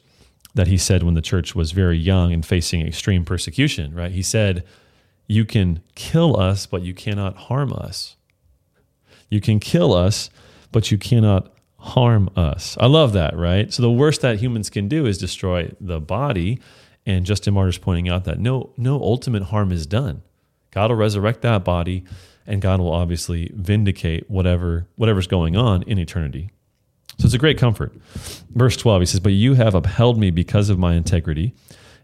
that 0.55 0.67
he 0.67 0.79
said 0.79 1.03
when 1.03 1.15
the 1.15 1.23
church 1.23 1.55
was 1.55 1.73
very 1.73 1.99
young 1.99 2.33
and 2.33 2.45
facing 2.45 2.87
extreme 2.87 3.25
persecution, 3.25 3.95
right? 3.95 4.13
He 4.13 4.23
said, 4.23 4.65
You 5.27 5.45
can 5.45 5.81
kill 5.95 6.39
us, 6.39 6.67
but 6.67 6.83
you 6.83 6.95
cannot 6.95 7.37
harm 7.37 7.73
us. 7.73 8.17
You 9.31 9.41
can 9.41 9.59
kill 9.59 9.93
us, 9.93 10.31
but 10.71 10.91
you 10.91 10.99
cannot 10.99 11.54
harm 11.85 12.31
us. 12.35 12.77
I 12.81 12.87
love 12.87 13.13
that, 13.13 13.37
right? 13.37 13.73
So 13.73 13.83
the 13.83 13.91
worst 13.91 14.23
that 14.23 14.39
humans 14.39 14.71
can 14.71 14.89
do 14.89 15.05
is 15.05 15.19
destroy 15.19 15.71
the 15.81 16.01
body. 16.01 16.61
And 17.05 17.27
Justin 17.27 17.53
Martyr's 17.53 17.77
pointing 17.77 18.09
out 18.09 18.25
that 18.25 18.39
no, 18.39 18.71
no 18.79 18.95
ultimate 18.97 19.45
harm 19.45 19.71
is 19.71 19.87
done. 19.87 20.23
God 20.71 20.91
will 20.91 20.97
resurrect 20.97 21.43
that 21.43 21.63
body, 21.63 22.05
and 22.47 22.63
God 22.63 22.81
will 22.81 22.93
obviously 22.93 23.51
vindicate 23.55 24.29
whatever 24.31 24.87
whatever's 24.97 25.27
going 25.27 25.57
on 25.57 25.83
in 25.83 25.99
eternity. 25.99 26.51
So 27.19 27.27
it's 27.27 27.35
a 27.35 27.39
great 27.39 27.59
comfort. 27.59 27.93
Verse 28.55 28.77
12, 28.77 29.03
he 29.03 29.07
says, 29.07 29.21
But 29.21 29.35
you 29.35 29.55
have 29.55 29.75
upheld 29.75 30.19
me 30.19 30.31
because 30.31 30.71
of 30.71 30.79
my 30.79 30.95
integrity 30.95 31.55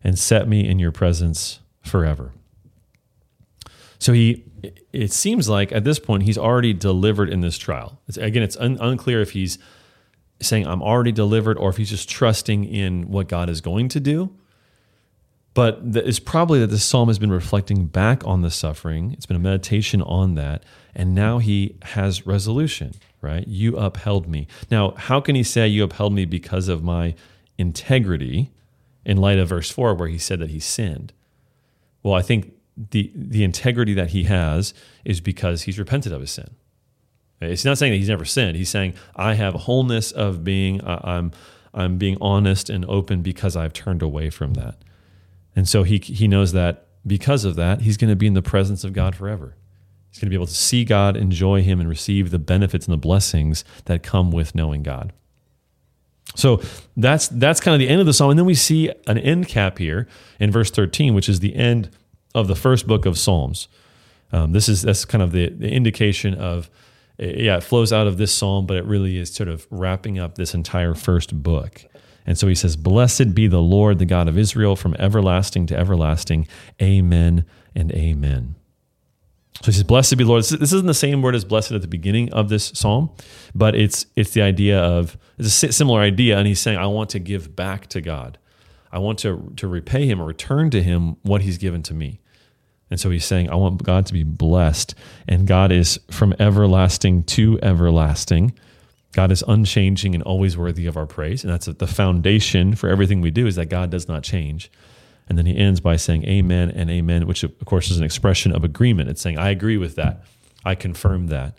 and 0.04 0.18
set 0.18 0.46
me 0.46 0.68
in 0.68 0.78
your 0.78 0.92
presence 0.92 1.60
forever. 1.82 2.32
So 3.98 4.12
he 4.12 4.44
it 4.92 5.12
seems 5.12 5.48
like 5.48 5.72
at 5.72 5.84
this 5.84 5.98
point 5.98 6.24
he's 6.24 6.38
already 6.38 6.72
delivered 6.72 7.28
in 7.28 7.40
this 7.40 7.58
trial. 7.58 8.00
It's, 8.08 8.16
again, 8.16 8.42
it's 8.42 8.56
un, 8.56 8.78
unclear 8.80 9.20
if 9.20 9.32
he's 9.32 9.58
saying 10.40 10.66
I'm 10.66 10.82
already 10.82 11.12
delivered 11.12 11.58
or 11.58 11.70
if 11.70 11.76
he's 11.76 11.90
just 11.90 12.08
trusting 12.08 12.64
in 12.64 13.10
what 13.10 13.28
God 13.28 13.50
is 13.50 13.60
going 13.60 13.88
to 13.90 14.00
do. 14.00 14.34
But 15.52 15.80
it's 15.94 16.20
probably 16.20 16.60
that 16.60 16.68
this 16.68 16.84
psalm 16.84 17.08
has 17.08 17.18
been 17.18 17.32
reflecting 17.32 17.86
back 17.86 18.24
on 18.24 18.42
the 18.42 18.50
suffering. 18.50 19.12
It's 19.12 19.26
been 19.26 19.36
a 19.36 19.40
meditation 19.40 20.00
on 20.02 20.34
that. 20.36 20.64
And 20.94 21.14
now 21.14 21.38
he 21.38 21.76
has 21.82 22.26
resolution, 22.26 22.94
right? 23.20 23.46
You 23.46 23.76
upheld 23.76 24.28
me. 24.28 24.46
Now, 24.70 24.92
how 24.92 25.20
can 25.20 25.34
he 25.34 25.42
say 25.42 25.66
you 25.66 25.84
upheld 25.84 26.12
me 26.12 26.24
because 26.24 26.68
of 26.68 26.84
my 26.84 27.14
integrity 27.58 28.52
in 29.04 29.16
light 29.16 29.38
of 29.38 29.48
verse 29.48 29.70
4 29.70 29.94
where 29.94 30.08
he 30.08 30.18
said 30.18 30.38
that 30.38 30.50
he 30.50 30.60
sinned? 30.60 31.12
Well, 32.02 32.14
I 32.14 32.22
think 32.22 32.52
the 32.90 33.12
the 33.14 33.44
integrity 33.44 33.94
that 33.94 34.10
he 34.10 34.24
has 34.24 34.72
is 35.04 35.20
because 35.20 35.62
he's 35.62 35.78
repented 35.78 36.12
of 36.12 36.20
his 36.20 36.30
sin. 36.30 36.50
It's 37.40 37.64
not 37.64 37.78
saying 37.78 37.92
that 37.92 37.98
he's 37.98 38.08
never 38.08 38.24
sinned. 38.24 38.56
He's 38.56 38.68
saying 38.68 38.94
I 39.16 39.34
have 39.34 39.54
wholeness 39.54 40.12
of 40.12 40.44
being 40.44 40.80
I'm 40.84 41.32
I'm 41.72 41.98
being 41.98 42.16
honest 42.20 42.70
and 42.70 42.84
open 42.86 43.22
because 43.22 43.56
I've 43.56 43.72
turned 43.72 44.02
away 44.02 44.30
from 44.30 44.54
that. 44.54 44.76
And 45.54 45.68
so 45.68 45.82
he 45.82 45.98
he 45.98 46.28
knows 46.28 46.52
that 46.52 46.86
because 47.06 47.44
of 47.44 47.56
that, 47.56 47.82
he's 47.82 47.96
going 47.96 48.10
to 48.10 48.16
be 48.16 48.26
in 48.26 48.34
the 48.34 48.42
presence 48.42 48.84
of 48.84 48.92
God 48.92 49.14
forever. 49.14 49.56
He's 50.10 50.18
going 50.18 50.26
to 50.26 50.30
be 50.30 50.36
able 50.36 50.46
to 50.46 50.54
see 50.54 50.84
God, 50.84 51.16
enjoy 51.16 51.62
him 51.62 51.80
and 51.80 51.88
receive 51.88 52.30
the 52.30 52.38
benefits 52.38 52.86
and 52.86 52.92
the 52.92 52.98
blessings 52.98 53.64
that 53.84 54.02
come 54.02 54.32
with 54.32 54.54
knowing 54.54 54.82
God. 54.82 55.12
So 56.34 56.60
that's 56.96 57.28
that's 57.28 57.60
kind 57.60 57.74
of 57.74 57.78
the 57.78 57.88
end 57.88 58.00
of 58.00 58.06
the 58.06 58.12
psalm 58.12 58.30
and 58.30 58.38
then 58.38 58.46
we 58.46 58.54
see 58.54 58.90
an 59.06 59.18
end 59.18 59.48
cap 59.48 59.78
here 59.78 60.06
in 60.38 60.50
verse 60.50 60.70
13 60.70 61.14
which 61.14 61.28
is 61.28 61.40
the 61.40 61.56
end 61.56 61.90
of 62.34 62.48
the 62.48 62.54
first 62.54 62.86
book 62.86 63.06
of 63.06 63.18
Psalms. 63.18 63.68
Um, 64.32 64.52
this 64.52 64.68
is 64.68 64.82
that's 64.82 65.04
kind 65.04 65.22
of 65.22 65.32
the, 65.32 65.48
the 65.48 65.70
indication 65.70 66.34
of 66.34 66.70
yeah, 67.18 67.58
it 67.58 67.62
flows 67.62 67.92
out 67.92 68.06
of 68.06 68.16
this 68.16 68.32
psalm, 68.32 68.64
but 68.66 68.78
it 68.78 68.84
really 68.86 69.18
is 69.18 69.30
sort 69.30 69.48
of 69.48 69.66
wrapping 69.70 70.18
up 70.18 70.36
this 70.36 70.54
entire 70.54 70.94
first 70.94 71.42
book. 71.42 71.84
And 72.26 72.38
so 72.38 72.46
he 72.48 72.54
says, 72.54 72.76
Blessed 72.76 73.34
be 73.34 73.46
the 73.46 73.60
Lord, 73.60 73.98
the 73.98 74.06
God 74.06 74.26
of 74.26 74.38
Israel, 74.38 74.74
from 74.74 74.94
everlasting 74.98 75.66
to 75.66 75.76
everlasting. 75.76 76.48
Amen 76.80 77.44
and 77.74 77.92
amen. 77.92 78.54
So 79.62 79.66
he 79.66 79.72
says, 79.72 79.84
"Blessed 79.84 80.16
be 80.16 80.24
the 80.24 80.30
Lord." 80.30 80.42
This 80.44 80.72
isn't 80.72 80.86
the 80.86 80.94
same 80.94 81.20
word 81.20 81.34
as 81.34 81.44
"blessed" 81.44 81.72
at 81.72 81.82
the 81.82 81.88
beginning 81.88 82.32
of 82.32 82.48
this 82.48 82.72
psalm, 82.74 83.10
but 83.54 83.74
it's 83.74 84.06
it's 84.16 84.30
the 84.30 84.40
idea 84.40 84.80
of 84.80 85.18
it's 85.38 85.62
a 85.62 85.72
similar 85.72 86.00
idea, 86.00 86.38
and 86.38 86.46
he's 86.46 86.60
saying, 86.60 86.78
"I 86.78 86.86
want 86.86 87.10
to 87.10 87.18
give 87.18 87.54
back 87.54 87.86
to 87.88 88.00
God. 88.00 88.38
I 88.90 89.00
want 89.00 89.18
to 89.18 89.52
to 89.56 89.68
repay 89.68 90.06
Him 90.06 90.18
or 90.18 90.24
return 90.24 90.70
to 90.70 90.82
Him 90.82 91.16
what 91.22 91.42
He's 91.42 91.58
given 91.58 91.82
to 91.84 91.94
me." 91.94 92.19
And 92.90 92.98
so 92.98 93.10
he's 93.10 93.24
saying, 93.24 93.50
"I 93.50 93.54
want 93.54 93.82
God 93.82 94.06
to 94.06 94.12
be 94.12 94.24
blessed, 94.24 94.94
and 95.28 95.46
God 95.46 95.70
is 95.70 96.00
from 96.10 96.34
everlasting 96.38 97.22
to 97.24 97.58
everlasting." 97.62 98.52
God 99.12 99.32
is 99.32 99.42
unchanging 99.48 100.14
and 100.14 100.22
always 100.22 100.56
worthy 100.56 100.86
of 100.86 100.96
our 100.96 101.06
praise. 101.06 101.42
And 101.42 101.52
that's 101.52 101.66
the 101.66 101.86
foundation 101.86 102.76
for 102.76 102.88
everything 102.88 103.20
we 103.20 103.32
do 103.32 103.46
is 103.46 103.56
that 103.56 103.66
God 103.66 103.90
does 103.90 104.06
not 104.06 104.22
change. 104.22 104.70
And 105.28 105.36
then 105.36 105.46
he 105.46 105.56
ends 105.56 105.80
by 105.80 105.96
saying 105.96 106.24
amen 106.24 106.70
and 106.70 106.90
amen, 106.90 107.26
which 107.26 107.42
of 107.42 107.52
course 107.64 107.90
is 107.90 107.98
an 107.98 108.04
expression 108.04 108.52
of 108.52 108.64
agreement. 108.64 109.08
It's 109.08 109.20
saying, 109.20 109.38
I 109.38 109.50
agree 109.50 109.76
with 109.76 109.96
that. 109.96 110.22
I 110.64 110.74
confirm 110.74 111.28
that. 111.28 111.58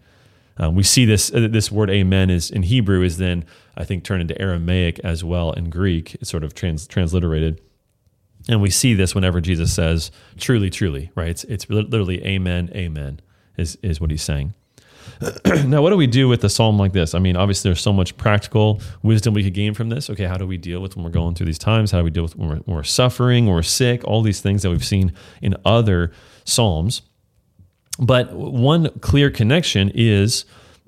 Um, 0.58 0.76
we 0.76 0.84
see 0.84 1.06
this 1.06 1.34
uh, 1.34 1.48
this 1.50 1.72
word 1.72 1.90
amen 1.90 2.30
is 2.30 2.52
in 2.52 2.64
Hebrew 2.64 3.02
is 3.02 3.18
then 3.18 3.46
I 3.76 3.86
think 3.86 4.04
turned 4.04 4.22
into 4.22 4.40
Aramaic 4.40 5.00
as 5.00 5.24
well 5.24 5.54
in 5.54 5.70
Greek. 5.70 6.16
It's 6.16 6.30
sort 6.30 6.44
of 6.44 6.54
trans, 6.54 6.86
transliterated. 6.86 7.62
And 8.52 8.62
we 8.62 8.70
see 8.70 8.94
this 8.94 9.16
whenever 9.16 9.40
Jesus 9.40 9.74
says 9.74 10.12
truly, 10.38 10.70
truly, 10.70 11.10
right? 11.16 11.30
It's, 11.30 11.46
it's 11.46 11.70
literally 11.70 12.24
amen, 12.26 12.70
amen 12.76 13.22
is, 13.58 13.78
is 13.82 14.02
what 14.02 14.12
he's 14.12 14.24
saying. 14.24 14.54
now, 15.66 15.82
what 15.82 15.92
do 15.92 15.98
we 15.98 16.08
do 16.08 16.28
with 16.28 16.44
a 16.44 16.50
psalm 16.50 16.78
like 16.78 16.94
this? 16.94 17.16
I 17.16 17.20
mean, 17.20 17.38
obviously, 17.38 17.70
there's 17.70 17.82
so 17.82 17.94
much 17.94 18.18
practical 18.18 18.82
wisdom 19.04 19.34
we 19.34 19.44
could 19.44 19.54
gain 19.54 19.74
from 19.74 19.90
this. 19.90 20.10
Okay, 20.10 20.26
how 20.26 20.38
do 20.38 20.46
we 20.46 20.58
deal 20.58 20.82
with 20.82 20.96
when 20.96 21.06
we're 21.06 21.12
going 21.12 21.36
through 21.36 21.46
these 21.46 21.60
times? 21.60 21.92
How 21.92 22.00
do 22.00 22.04
we 22.04 22.10
deal 22.10 22.24
with 22.24 22.36
when 22.36 22.50
we're, 22.50 22.56
when 22.58 22.76
we're 22.76 22.84
suffering, 22.84 23.46
when 23.46 23.56
we're 23.56 23.64
sick? 23.64 24.04
All 24.04 24.22
these 24.22 24.42
things 24.42 24.64
that 24.64 24.70
we've 24.70 24.86
seen 24.86 25.14
in 25.42 25.56
other 25.64 26.12
psalms. 26.44 27.04
But 28.00 28.34
one 28.34 28.90
clear 29.00 29.30
connection 29.30 29.92
is, 29.94 30.46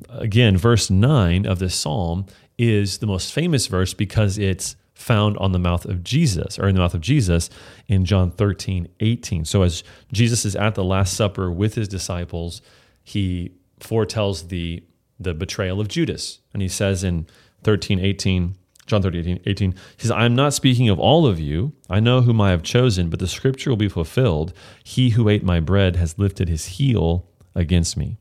again, 0.09 0.57
verse 0.57 0.89
9 0.89 1.45
of 1.45 1.59
this 1.59 1.75
psalm 1.75 2.25
is 2.57 2.97
the 2.99 3.07
most 3.07 3.33
famous 3.33 3.67
verse 3.67 3.93
because 3.93 4.37
it's 4.37 4.75
found 4.93 5.37
on 5.37 5.51
the 5.51 5.59
mouth 5.59 5.85
of 5.85 6.03
Jesus 6.03 6.57
or 6.59 6.67
in 6.67 6.75
the 6.75 6.81
mouth 6.81 6.93
of 6.93 7.01
Jesus 7.01 7.49
in 7.87 8.05
John 8.05 8.31
13, 8.31 8.87
18. 8.99 9.45
So 9.45 9.63
as 9.63 9.83
Jesus 10.11 10.45
is 10.45 10.55
at 10.55 10.75
the 10.75 10.83
Last 10.83 11.15
Supper 11.15 11.51
with 11.51 11.75
his 11.75 11.87
disciples, 11.87 12.61
he 13.03 13.51
foretells 13.79 14.47
the 14.47 14.83
the 15.19 15.33
betrayal 15.33 15.79
of 15.79 15.87
Judas. 15.87 16.39
And 16.53 16.61
he 16.61 16.67
says 16.67 17.03
in 17.03 17.27
13, 17.63 17.99
18, 17.99 18.55
John 18.85 19.01
13, 19.01 19.21
18, 19.21 19.39
18, 19.45 19.71
he 19.71 20.01
says, 20.01 20.11
I 20.11 20.25
am 20.25 20.35
not 20.35 20.53
speaking 20.53 20.89
of 20.89 20.99
all 20.99 21.25
of 21.25 21.39
you. 21.39 21.73
I 21.89 21.99
know 21.99 22.21
whom 22.21 22.41
I 22.41 22.51
have 22.51 22.63
chosen, 22.63 23.09
but 23.09 23.19
the 23.19 23.27
scripture 23.27 23.69
will 23.69 23.77
be 23.77 23.87
fulfilled. 23.87 24.53
He 24.83 25.11
who 25.11 25.29
ate 25.29 25.43
my 25.43 25.59
bread 25.59 25.95
has 25.95 26.19
lifted 26.19 26.49
his 26.49 26.65
heel 26.65 27.25
against 27.55 27.95
me. 27.95 28.17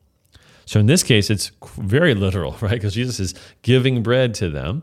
So 0.64 0.78
in 0.78 0.86
this 0.86 1.02
case, 1.02 1.28
it's 1.30 1.50
very 1.76 2.14
literal, 2.14 2.52
right? 2.60 2.72
Because 2.72 2.94
Jesus 2.94 3.18
is 3.18 3.34
giving 3.62 4.02
bread 4.02 4.34
to 4.34 4.48
them, 4.48 4.82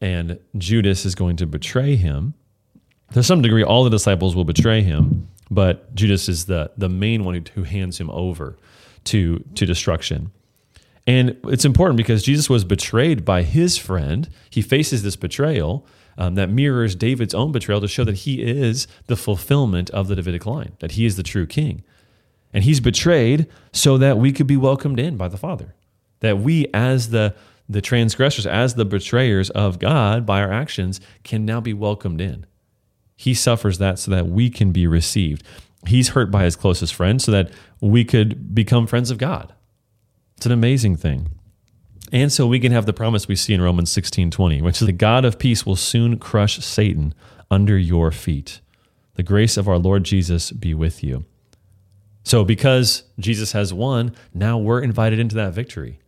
and 0.00 0.38
Judas 0.56 1.04
is 1.04 1.14
going 1.14 1.36
to 1.36 1.46
betray 1.46 1.96
him. 1.96 2.34
To 3.12 3.22
some 3.22 3.42
degree, 3.42 3.62
all 3.62 3.84
the 3.84 3.90
disciples 3.90 4.34
will 4.34 4.44
betray 4.44 4.82
him, 4.82 5.28
but 5.50 5.94
Judas 5.94 6.28
is 6.28 6.46
the, 6.46 6.70
the 6.76 6.88
main 6.88 7.24
one 7.24 7.34
who, 7.34 7.42
who 7.54 7.62
hands 7.62 7.98
him 7.98 8.10
over 8.10 8.58
to, 9.04 9.44
to 9.54 9.66
destruction. 9.66 10.32
And 11.06 11.36
it's 11.44 11.64
important 11.64 11.96
because 11.96 12.24
Jesus 12.24 12.50
was 12.50 12.64
betrayed 12.64 13.24
by 13.24 13.42
his 13.42 13.76
friend. 13.76 14.28
He 14.50 14.60
faces 14.60 15.04
this 15.04 15.14
betrayal 15.14 15.86
um, 16.18 16.34
that 16.34 16.50
mirrors 16.50 16.96
David's 16.96 17.34
own 17.34 17.52
betrayal 17.52 17.80
to 17.80 17.88
show 17.88 18.04
that 18.04 18.16
he 18.16 18.42
is 18.42 18.88
the 19.06 19.16
fulfillment 19.16 19.88
of 19.90 20.08
the 20.08 20.16
Davidic 20.16 20.46
line, 20.46 20.72
that 20.80 20.92
he 20.92 21.06
is 21.06 21.16
the 21.16 21.22
true 21.22 21.46
king. 21.46 21.84
And 22.52 22.64
he's 22.64 22.80
betrayed 22.80 23.46
so 23.72 23.98
that 23.98 24.18
we 24.18 24.32
could 24.32 24.46
be 24.46 24.56
welcomed 24.56 24.98
in 24.98 25.16
by 25.16 25.28
the 25.28 25.36
Father, 25.36 25.74
that 26.20 26.38
we, 26.38 26.66
as 26.72 27.10
the, 27.10 27.34
the 27.68 27.80
transgressors, 27.80 28.46
as 28.46 28.74
the 28.74 28.84
betrayers 28.84 29.50
of 29.50 29.78
God 29.78 30.24
by 30.24 30.40
our 30.40 30.52
actions, 30.52 31.00
can 31.24 31.44
now 31.44 31.60
be 31.60 31.72
welcomed 31.72 32.20
in. 32.20 32.46
He 33.16 33.34
suffers 33.34 33.78
that 33.78 33.98
so 33.98 34.10
that 34.10 34.28
we 34.28 34.50
can 34.50 34.72
be 34.72 34.86
received 34.86 35.44
he's 35.88 36.10
hurt 36.10 36.30
by 36.30 36.44
his 36.44 36.56
closest 36.56 36.94
friend 36.94 37.20
so 37.20 37.32
that 37.32 37.50
we 37.80 38.04
could 38.04 38.54
become 38.54 38.86
friends 38.86 39.10
of 39.10 39.18
God. 39.18 39.52
It's 40.36 40.46
an 40.46 40.52
amazing 40.52 40.96
thing. 40.96 41.30
And 42.12 42.32
so 42.32 42.46
we 42.46 42.60
can 42.60 42.72
have 42.72 42.86
the 42.86 42.92
promise 42.92 43.26
we 43.26 43.36
see 43.36 43.54
in 43.54 43.60
Romans 43.60 43.90
16 43.90 44.30
20, 44.30 44.62
which 44.62 44.80
is 44.80 44.86
the 44.86 44.92
God 44.92 45.24
of 45.24 45.38
peace 45.38 45.66
will 45.66 45.76
soon 45.76 46.18
crush 46.18 46.58
Satan 46.64 47.14
under 47.50 47.76
your 47.76 48.12
feet. 48.12 48.60
The 49.14 49.22
grace 49.22 49.56
of 49.56 49.66
our 49.66 49.78
Lord 49.78 50.04
Jesus 50.04 50.52
be 50.52 50.74
with 50.74 51.02
you. 51.02 51.24
So, 52.22 52.44
because 52.44 53.04
Jesus 53.18 53.52
has 53.52 53.72
won, 53.72 54.14
now 54.34 54.58
we're 54.58 54.82
invited 54.82 55.18
into 55.18 55.36
that 55.36 55.52
victory. 55.52 56.00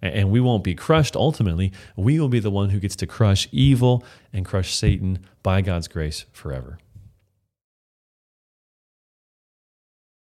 And 0.00 0.30
we 0.30 0.40
won't 0.40 0.64
be 0.64 0.74
crushed 0.74 1.16
ultimately. 1.16 1.72
We 1.96 2.20
will 2.20 2.28
be 2.28 2.40
the 2.40 2.50
one 2.50 2.70
who 2.70 2.78
gets 2.78 2.96
to 2.96 3.06
crush 3.06 3.48
evil 3.50 4.04
and 4.32 4.44
crush 4.44 4.74
Satan 4.74 5.18
by 5.42 5.60
God's 5.60 5.88
grace 5.88 6.24
forever. 6.32 6.78